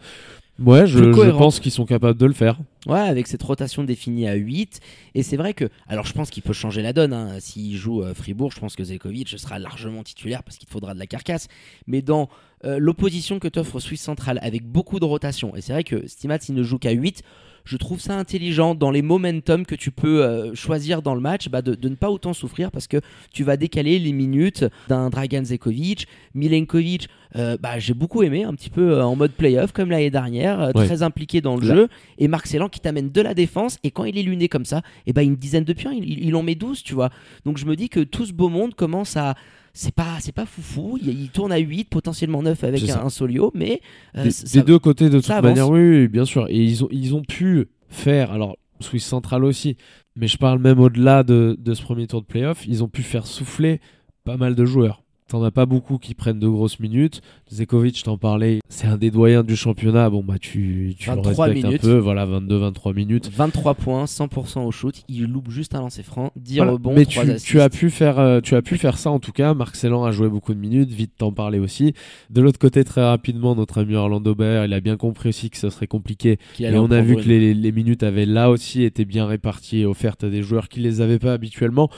Ouais, 0.61 0.87
je, 0.87 1.31
pense 1.31 1.59
qu'ils 1.59 1.73
sont 1.73 1.87
capables 1.87 2.19
de 2.19 2.27
le 2.27 2.35
faire. 2.35 2.59
Ouais, 2.87 3.01
avec 3.01 3.27
cette 3.29 3.43
rotation 3.43 3.83
définie 3.83 4.29
à 4.29 4.35
8. 4.35 4.81
Et 5.15 5.23
c'est 5.23 5.39
vrai 5.39 5.55
que. 5.55 5.71
Alors, 5.89 6.05
je 6.05 6.13
pense 6.13 6.29
qu'il 6.29 6.43
peut 6.43 6.53
changer 6.53 6.83
la 6.83 6.93
donne. 6.93 7.15
Hein. 7.15 7.41
S'il 7.41 7.77
joue 7.77 8.03
euh, 8.03 8.13
Fribourg, 8.13 8.53
je 8.53 8.61
pense 8.61 8.77
que 8.77 8.85
Zekovic 8.85 9.29
sera 9.39 9.59
largement 9.59 10.03
titulaire 10.03 10.43
parce 10.43 10.59
qu'il 10.59 10.69
faudra 10.69 10.93
de 10.93 10.99
la 10.99 11.07
carcasse. 11.07 11.49
Mais 11.87 12.03
dans 12.03 12.29
euh, 12.67 12.79
l'opposition 12.79 13.39
que 13.39 13.49
t'offre 13.49 13.81
Suisse 13.81 14.03
Centrale 14.03 14.39
avec 14.43 14.67
beaucoup 14.67 15.01
de 15.01 15.07
rotation, 15.07 15.57
et 15.57 15.63
c'est 15.63 15.73
vrai 15.73 15.85
que 15.85 16.07
Stimats, 16.07 16.37
il 16.47 16.55
ne 16.55 16.63
joue 16.63 16.79
qu'à 16.79 16.91
8 16.91 17.23
je 17.65 17.77
trouve 17.77 18.01
ça 18.01 18.17
intelligent 18.17 18.75
dans 18.75 18.91
les 18.91 19.03
momentum 19.03 19.67
que 19.67 19.75
tu 19.75 19.91
peux 19.91 20.23
euh, 20.23 20.55
choisir 20.55 21.03
dans 21.03 21.15
le 21.15 21.21
match 21.21 21.49
bah, 21.49 21.63
de, 21.63 21.77
ne 21.89 21.95
pas 21.95 22.11
autant 22.11 22.33
souffrir 22.33 22.71
parce 22.71 22.87
que 22.87 23.01
tu 23.33 23.45
vas 23.45 23.57
décaler 23.57 23.99
les 23.99 24.13
minutes 24.13 24.65
d'un 24.89 25.11
Dragan 25.11 25.45
Zekovic, 25.45 26.07
Milenkovic. 26.35 27.09
Euh, 27.37 27.57
bah, 27.61 27.79
j'ai 27.79 27.95
beaucoup 27.95 28.23
aimé 28.23 28.45
un 28.45 28.55
petit 28.55 28.71
peu 28.71 28.93
euh, 28.93 29.05
en 29.05 29.15
mode 29.15 29.33
playoff 29.33 29.73
comme 29.73 29.91
l'année 29.91 30.11
dernière, 30.11 30.73
très 30.75 31.03
impliqué 31.03 31.41
dans 31.41 31.57
le 31.57 31.67
jeu. 31.67 31.89
Et 32.19 32.29
Marc 32.29 32.47
Célan 32.47 32.69
qui 32.69 32.81
t'amène 32.81 33.11
de 33.11 33.21
la 33.21 33.35
défense 33.35 33.79
et 33.85 33.91
quand 33.91 34.05
il 34.05 34.19
est 34.19 34.23
luné 34.23 34.49
comme 34.49 34.65
ça, 34.65 34.79
et 34.79 35.11
eh 35.11 35.13
bah, 35.13 35.23
une 35.23 35.37
dizaine 35.37 35.65
de 35.65 35.73
pions, 35.73 35.93
il, 35.93 36.25
il 36.25 36.35
en 36.35 36.43
met 36.43 36.55
12, 36.55 36.83
tu 36.83 36.95
vois. 36.95 37.11
Donc 37.45 37.59
je 37.59 37.67
me 37.67 37.77
dis 37.77 37.89
que 37.89 38.01
tout 38.01 38.27
ce 38.27 38.33
beau 38.33 38.49
monde 38.49 38.75
commence 38.75 39.17
à 39.17 39.35
c'est 39.73 39.95
pas 39.95 40.19
c'est 40.21 40.33
pas 40.33 40.47
foufou. 40.47 40.99
Il, 41.03 41.31
tourne 41.31 41.53
à 41.53 41.59
8 41.59 41.85
potentiellement 41.85 42.43
9 42.43 42.65
avec 42.65 42.89
un, 42.89 43.09
solio 43.09 43.51
mais 43.55 43.81
euh, 44.17 44.29
des, 44.53 44.63
deux 44.63 44.79
côtés 44.79 45.11
de 45.11 45.21
toute 45.21 45.43
manière 45.43 45.71
oui, 45.71 46.09
bien 46.09 46.25
sûr. 46.25 46.47
Et 46.49 46.63
ils 46.63 46.85
ont 46.85 46.89
ils 46.91 47.15
ont 47.15 47.23
pu 47.23 47.69
faire 47.89 48.33
alors 48.33 48.57
Swiss 48.81 49.05
Central 49.05 49.45
aussi 49.45 49.77
mais 50.17 50.27
je 50.27 50.39
parle 50.39 50.59
même 50.59 50.81
au-delà 50.81 51.23
de, 51.23 51.57
de, 51.59 51.75
ce 51.75 51.83
premier 51.83 52.07
tour 52.07 52.21
de 52.23 52.27
playoff 52.27 52.67
ils 52.67 52.83
ont 52.83 52.89
pu 52.89 53.03
faire 53.03 53.27
souffler 53.27 53.81
pas 54.25 54.37
mal 54.37 54.55
de 54.55 54.65
joueurs 54.65 55.03
t'en 55.31 55.43
as 55.43 55.51
pas 55.51 55.65
beaucoup 55.67 55.99
qui 55.99 56.15
prennent 56.15 56.39
de 56.39 56.49
grosses 56.49 56.81
minutes. 56.81 57.23
Zekovic, 57.51 58.03
t'en 58.03 58.19
parlais, 58.19 58.61
c'est 58.69 58.87
un 58.87 58.97
des 58.97 59.11
doyens 59.11 59.45
du 59.45 59.57
championnat. 59.57 60.11
Bon, 60.11 60.23
bah, 60.23 60.35
tu, 60.41 60.95
tu 60.99 61.09
le 61.09 61.17
23 61.17 61.45
respectes 61.47 61.65
minutes. 61.67 61.85
un 61.85 61.87
peu. 61.89 61.99
Voilà, 61.99 62.27
22-23 62.27 62.95
minutes. 62.95 63.31
23 63.33 63.75
points, 63.75 64.05
100% 64.05 64.65
au 64.67 64.71
shoot. 64.73 65.03
Il 65.09 65.25
loupe 65.27 65.51
juste 65.51 65.75
un 65.75 65.81
lancer 65.81 66.03
franc, 66.03 66.33
10 66.37 66.57
Voilà. 66.57 66.73
rebonds, 66.73 66.95
Mais 66.95 67.05
3 67.05 67.25
tu, 67.37 67.61
as 67.61 67.71
pu 67.71 67.91
faire, 67.91 68.19
euh, 68.19 68.41
tu 68.41 68.55
as 68.57 68.63
pu 68.63 68.77
faire 68.77 68.99
ça 68.99 69.11
en 69.11 69.21
tout 69.21 69.33
cas. 69.33 69.55
Marc 69.55 69.77
Celan 69.77 70.05
a 70.05 70.11
joué 70.11 70.29
beaucoup 70.29 70.53
de 70.53 70.59
minutes. 70.61 70.91
Vite 70.91 71.13
t'en 71.17 71.33
parler 71.33 71.59
aussi. 71.59 71.95
De 72.31 72.41
l'autre 72.41 72.59
côté, 72.59 72.85
très 72.85 73.05
rapidement, 73.05 73.55
notre 73.55 73.79
ami 73.79 73.95
Orlando 73.95 74.35
Baer, 74.35 74.65
il 74.67 74.73
a 74.73 74.81
bien 74.81 74.97
compris 74.97 75.31
aussi 75.31 75.51
que 75.51 75.57
ce 75.59 75.71
serait 75.71 75.87
compliqué. 75.87 76.39
Et 76.59 76.75
on 76.77 76.91
a 76.91 77.01
vu 77.01 77.17
que 77.17 77.23
les 77.29 77.73
minutes 77.73 78.03
avaient 78.03 78.27
là 78.27 78.51
aussi 78.51 78.83
été 78.83 79.05
bien 79.05 79.27
réparties 79.27 79.81
et 79.81 79.87
offertes 79.87 80.25
à 80.25 80.29
des 80.29 80.43
joueurs 80.43 80.69
qui 80.69 80.81
les 80.81 81.01
avaient 81.01 81.19
pas 81.19 81.33
habituellement. 81.33 81.89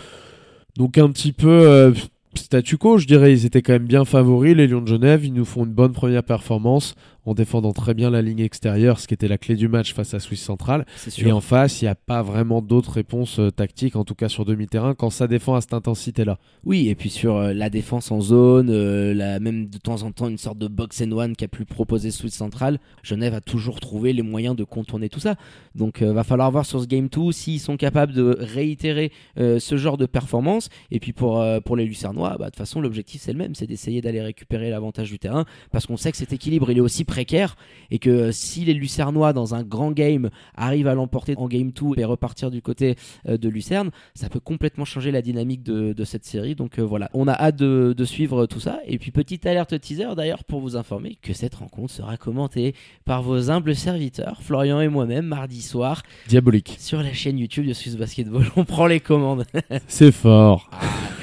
Donc 0.77 0.97
un 0.99 1.11
petit 1.11 1.33
peu 1.33 1.49
euh, 1.49 1.93
statu 2.35 2.79
quo, 2.79 2.99
je 2.99 3.07
dirais. 3.07 3.33
Ils 3.33 3.47
étaient 3.47 3.63
quand 3.63 3.73
même 3.73 3.87
bien 3.87 4.05
favoris, 4.05 4.57
les 4.57 4.67
Lions 4.67 4.83
de 4.83 4.89
Genève. 4.89 5.25
Ils 5.25 5.33
nous 5.33 5.45
font 5.45 5.65
une 5.65 5.73
bonne 5.73 5.93
première 5.93 6.23
performance 6.23 6.95
en 7.25 7.35
défendant 7.35 7.73
très 7.73 7.95
bien 7.95 8.11
la 8.11 8.23
ligne 8.23 8.41
extérieure, 8.41 8.99
ce 8.99 9.07
qui 9.07 9.15
était 9.15 9.29
la 9.29 9.39
clé 9.39 9.57
du 9.57 9.69
match 9.69 9.95
face 9.95 10.15
à 10.15 10.21
Suisse 10.21 10.43
Centrale. 10.43 10.85
Et 11.19 11.33
en 11.33 11.41
face, 11.41 11.81
il 11.81 11.85
n'y 11.85 11.89
a 11.89 11.95
pas 11.95 12.23
vraiment 12.23 12.63
d'autres 12.63 12.93
réponses 12.93 13.39
euh, 13.39 13.51
tactiques, 13.51 13.97
en 13.97 14.05
tout 14.05 14.15
cas 14.15 14.29
sur 14.29 14.45
demi-terrain, 14.45 14.95
quand 14.95 15.11
ça 15.11 15.27
défend 15.27 15.55
à 15.55 15.61
cette 15.61 15.75
intensité-là. 15.75 16.39
Oui, 16.65 16.89
et 16.89 16.95
puis 16.95 17.11
sur 17.11 17.37
euh, 17.37 17.53
la 17.53 17.71
défense 17.71 18.13
en 18.13 18.21
zone, 18.21 18.71
euh, 18.71 19.15
la, 19.15 19.41
même 19.41 19.69
de 19.69 19.79
temps 19.79 20.03
en 20.03 20.13
temps 20.13 20.29
une 20.29 20.39
sorte 20.39 20.59
de 20.59 20.69
box 20.69 21.03
and 21.03 21.11
one 21.11 21.35
qu'a 21.35 21.49
pu 21.49 21.65
proposer 21.65 22.11
Swiss 22.11 22.35
Central, 22.35 22.79
Genève 23.03 23.35
a 23.35 23.41
toujours 23.41 23.81
trouvé 23.81 24.13
les 24.13 24.23
moyens 24.23 24.55
de 24.55 24.63
contourner 24.63 25.09
tout 25.09 25.19
ça. 25.19 25.35
Donc 25.75 26.03
euh, 26.03 26.13
va 26.13 26.23
falloir 26.23 26.51
voir 26.53 26.65
sur 26.65 26.81
ce 26.81 26.87
game 26.87 27.09
2 27.09 27.33
s'ils 27.33 27.59
sont 27.59 27.77
capables 27.77 28.13
de 28.13 28.37
réitérer 28.39 29.13
ce 29.37 29.77
genre 29.77 29.97
de 29.97 30.07
performance. 30.07 30.69
Et 30.91 31.01
puis 31.01 31.13
pour, 31.13 31.45
pour 31.65 31.77
les 31.77 31.85
Lucernois, 31.85 32.37
bah, 32.39 32.47
de 32.47 32.51
toute 32.51 32.57
façon 32.57 32.81
l'objectif 32.81 33.23
c'est 33.23 33.33
le 33.33 33.39
même, 33.39 33.55
c'est 33.55 33.67
d'essayer 33.67 34.01
d'aller 34.01 34.23
récupérer 34.23 34.71
l'avantage 34.71 35.11
du 35.11 35.19
terrain, 35.19 35.45
parce 35.71 35.87
qu'on 35.87 35.97
sait 35.97 36.11
que 36.11 36.17
cet 36.17 36.33
équilibre 36.33 36.71
il 36.71 36.79
est 36.79 36.83
aussi 36.83 37.05
précaire, 37.13 37.57
et 37.91 37.99
que 37.99 38.09
euh, 38.09 38.33
si 38.33 38.65
les 38.65 38.73
Lucernois 38.73 39.35
dans 39.35 39.55
un 39.55 39.63
grand 39.63 39.93
game 39.93 40.31
arrivent 40.57 40.89
à 40.89 40.95
l'emporter 40.95 41.35
en 41.37 41.47
game 41.47 41.71
2 41.73 41.99
et 42.01 42.05
repartir 42.07 42.51
du 42.51 42.63
côté 42.63 42.97
euh, 43.29 43.37
de 43.37 43.51
Lucerne, 43.51 43.91
ça 44.15 44.31
peut 44.31 44.41
complètement 44.41 44.87
changer 44.87 45.11
la 45.11 45.21
dynamique 45.21 45.63
de, 45.63 45.93
de 45.93 46.05
cette 46.05 46.25
série. 46.25 46.55
Donc 46.55 46.79
euh, 46.79 46.83
voilà, 46.83 47.11
on 47.13 47.29
a 47.29 47.33
hâte 47.35 47.57
de, 47.57 47.95
de 47.95 48.05
suivre 48.07 48.47
tout 48.47 48.61
ça. 48.61 48.81
Et 48.87 48.99
puis 48.99 49.11
petite 49.11 49.45
alerte 49.45 49.79
teaser 49.79 50.15
d'ailleurs 50.17 50.45
pour 50.45 50.61
vous 50.61 50.75
informer 50.77 51.19
que 51.21 51.35
cette 51.35 51.55
rencontre 51.57 51.93
sera 51.93 52.17
commentée 52.17 52.75
par 53.05 53.23
vos 53.23 53.51
humbles 53.51 53.77
serviteurs, 53.77 54.41
Florian 54.43 54.81
et 54.81 54.89
moi-même, 54.89 55.27
mardi 55.27 55.61
soir 55.61 56.03
Diabolique. 56.29 56.77
sur 56.79 57.03
la 57.03 57.13
chaîne 57.13 57.39
YouTube 57.39 57.67
de 57.67 57.75
Swiss 57.75 57.97
Basketball. 57.99 58.47
On 58.57 58.65
prend 58.65 58.87
les 58.87 59.01
commandes. 59.01 59.45
C'est 59.87 60.13
fort. 60.13 60.71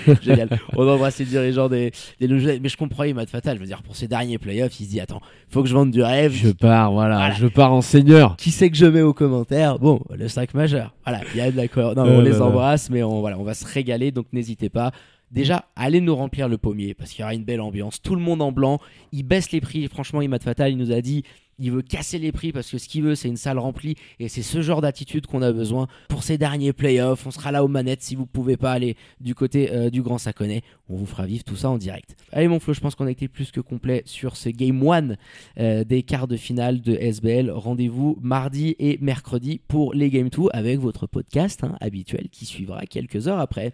Génial. 0.22 0.50
On 0.76 0.88
embrasse 0.88 1.20
les 1.20 1.26
dirigeants 1.26 1.70
des, 1.70 1.92
des 2.20 2.28
Mais 2.60 2.70
je 2.70 2.78
comprends 2.78 3.06
Matt 3.14 3.30
Fatal. 3.30 3.56
Je 3.58 3.62
veux 3.62 3.68
dire, 3.68 3.82
pour 3.84 3.96
ces 3.96 4.08
derniers 4.08 4.38
playoffs, 4.38 4.80
il 4.80 4.86
se 4.86 4.90
dit 4.92 5.00
Attends, 5.00 5.22
faut 5.50 5.62
que 5.64 5.70
je 5.70 5.74
vende 5.74 5.92
du 5.92 6.02
rêve. 6.02 6.32
Je 6.34 6.50
pars, 6.50 6.92
voilà, 6.92 7.18
Voilà. 7.18 7.34
je 7.36 7.48
pars 7.48 7.74
en 7.74 7.82
seigneur. 7.82 8.36
Qui 8.38 8.52
c'est 8.52 8.70
que 8.70 8.78
je 8.78 8.86
mets 8.86 9.02
aux 9.02 9.14
commentaires? 9.14 9.80
Bon, 9.80 10.02
le 10.16 10.28
5 10.28 10.54
majeur. 10.54 10.94
Voilà, 11.06 11.22
il 11.34 11.38
y 11.38 11.42
a 11.42 11.52
de 11.52 11.58
la 11.58 11.68
cohérence. 11.68 11.96
Non, 11.96 12.06
Euh, 12.06 12.18
on 12.18 12.22
les 12.22 12.32
là, 12.32 12.40
là. 12.40 12.46
embrasse, 12.46 12.90
mais 12.90 13.04
on, 13.04 13.20
voilà, 13.20 13.38
on 13.40 13.44
va 13.44 13.54
se 13.54 13.66
régaler, 13.66 14.12
donc 14.12 14.28
n'hésitez 14.34 14.70
pas. 14.70 14.92
Déjà, 15.32 15.66
allez 15.76 16.02
nous 16.02 16.16
remplir 16.16 16.48
le 16.50 16.58
pommier 16.58 16.96
parce 16.96 17.12
qu'il 17.12 17.22
y 17.22 17.24
aura 17.24 17.36
une 17.36 17.44
belle 17.44 17.62
ambiance. 17.62 18.02
Tout 18.02 18.16
le 18.16 18.22
monde 18.22 18.42
en 18.42 18.52
blanc. 18.52 18.80
Il 19.12 19.24
baisse 19.24 19.52
les 19.52 19.62
prix. 19.62 19.88
Franchement, 19.88 20.22
Imad 20.24 20.42
Fatal, 20.42 20.72
il 20.72 20.78
nous 20.78 20.92
a 20.92 21.02
dit 21.02 21.24
il 21.60 21.72
veut 21.72 21.82
casser 21.82 22.18
les 22.18 22.32
prix 22.32 22.52
parce 22.52 22.70
que 22.70 22.78
ce 22.78 22.88
qu'il 22.88 23.04
veut, 23.04 23.16
c'est 23.16 23.28
une 23.28 23.38
salle 23.38 23.60
remplie. 23.60 23.96
Et 24.20 24.30
c'est 24.30 24.42
ce 24.42 24.62
genre 24.62 24.82
d'attitude 24.82 25.28
qu'on 25.28 25.42
a 25.42 25.52
besoin 25.52 25.88
pour 26.08 26.24
ces 26.24 26.38
derniers 26.38 26.74
playoffs. 26.74 27.26
On 27.28 27.32
sera 27.32 27.52
là 27.52 27.64
aux 27.64 27.68
manettes 27.68 28.02
si 28.02 28.16
vous 28.16 28.26
pouvez 28.26 28.58
pas 28.58 28.72
aller 28.72 28.96
du 29.20 29.36
côté 29.36 29.72
euh, 29.72 29.90
du 29.90 30.02
Grand 30.02 30.18
Saconnet. 30.18 30.62
On 30.90 30.96
vous 30.96 31.06
fera 31.06 31.26
vivre 31.26 31.44
tout 31.44 31.56
ça 31.56 31.70
en 31.70 31.78
direct. 31.78 32.16
Allez, 32.32 32.48
mon 32.48 32.60
Flo, 32.60 32.74
je 32.74 32.80
pense 32.80 32.96
qu'on 32.96 33.08
a 33.08 33.12
été 33.12 33.28
plus 33.28 33.52
que 33.52 33.62
complet 33.62 34.02
sur 34.06 34.36
ce 34.36 34.50
Game 34.50 34.82
1 34.88 35.16
euh, 35.60 35.84
des 35.84 36.04
quarts 36.04 36.28
de 36.28 36.38
finale 36.38 36.82
de 36.82 36.96
SBL. 36.96 37.52
Rendez-vous 37.52 38.18
mardi 38.22 38.76
et 38.80 38.98
mercredi 39.02 39.62
pour 39.68 39.94
les 39.94 40.10
Game 40.10 40.30
2 40.30 40.48
avec 40.52 40.80
votre 40.80 41.08
podcast 41.08 41.64
hein, 41.64 41.76
habituel 41.82 42.30
qui 42.32 42.46
suivra 42.46 42.86
quelques 42.86 43.28
heures 43.28 43.40
après. 43.40 43.74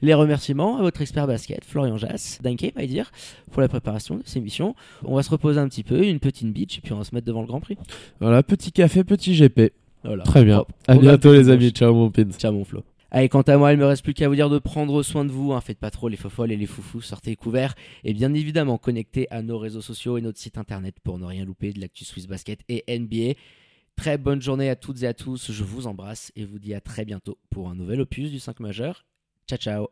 Les 0.00 0.14
remerciements 0.14 0.78
à 0.78 0.82
votre 0.82 1.02
expert 1.02 1.26
basket, 1.26 1.64
Florian 1.64 1.96
Jass, 1.96 2.38
d'Incape, 2.42 2.76
à 2.76 2.86
dire, 2.86 3.10
pour 3.50 3.60
la 3.62 3.68
préparation 3.68 4.16
de 4.16 4.22
ces 4.24 4.40
missions. 4.40 4.74
On 5.04 5.16
va 5.16 5.22
se 5.22 5.30
reposer 5.30 5.58
un 5.58 5.68
petit 5.68 5.82
peu, 5.82 6.04
une 6.04 6.20
petite 6.20 6.52
beach, 6.52 6.78
et 6.78 6.80
puis 6.80 6.92
on 6.92 6.98
va 6.98 7.04
se 7.04 7.14
mettre 7.14 7.26
devant 7.26 7.40
le 7.40 7.48
Grand 7.48 7.60
Prix. 7.60 7.76
Voilà, 8.20 8.42
petit 8.42 8.70
café, 8.70 9.02
petit 9.02 9.34
GP. 9.34 9.72
Voilà. 10.04 10.22
Très 10.24 10.44
bien. 10.44 10.60
Hop. 10.60 10.72
À 10.86 10.94
va 10.94 11.00
bientôt 11.00 11.32
le 11.32 11.40
les 11.40 11.48
amis. 11.50 11.70
Ciao 11.70 11.92
mon 11.92 12.10
pin. 12.10 12.30
Ciao 12.30 12.52
mon 12.52 12.64
Flo. 12.64 12.84
Allez, 13.10 13.28
quant 13.28 13.42
à 13.42 13.56
moi, 13.56 13.72
il 13.72 13.78
me 13.78 13.86
reste 13.86 14.04
plus 14.04 14.12
qu'à 14.12 14.28
vous 14.28 14.34
dire 14.34 14.50
de 14.50 14.58
prendre 14.58 15.02
soin 15.02 15.24
de 15.24 15.32
vous. 15.32 15.52
Hein. 15.52 15.60
Faites 15.60 15.78
pas 15.78 15.90
trop 15.90 16.08
les 16.08 16.16
fofolles 16.16 16.52
et 16.52 16.56
les 16.56 16.66
foufous. 16.66 17.00
Sortez 17.00 17.34
couverts. 17.36 17.74
Et 18.04 18.12
bien 18.12 18.34
évidemment, 18.34 18.76
connectez 18.78 19.26
à 19.30 19.42
nos 19.42 19.58
réseaux 19.58 19.80
sociaux 19.80 20.18
et 20.18 20.20
notre 20.20 20.38
site 20.38 20.58
internet 20.58 20.96
pour 21.02 21.18
ne 21.18 21.24
rien 21.24 21.44
louper 21.44 21.72
de 21.72 21.80
l'actu 21.80 22.04
Swiss 22.04 22.26
Basket 22.26 22.60
et 22.68 22.84
NBA. 22.98 23.38
Très 23.96 24.18
bonne 24.18 24.42
journée 24.42 24.68
à 24.68 24.76
toutes 24.76 25.02
et 25.02 25.06
à 25.06 25.14
tous. 25.14 25.50
Je 25.50 25.64
vous 25.64 25.86
embrasse 25.86 26.30
et 26.36 26.44
vous 26.44 26.58
dis 26.58 26.74
à 26.74 26.80
très 26.80 27.04
bientôt 27.04 27.38
pour 27.50 27.68
un 27.68 27.74
nouvel 27.74 28.00
opus 28.00 28.30
du 28.30 28.38
5 28.38 28.60
majeur. 28.60 29.07
Ciao, 29.48 29.58
ciao. 29.58 29.86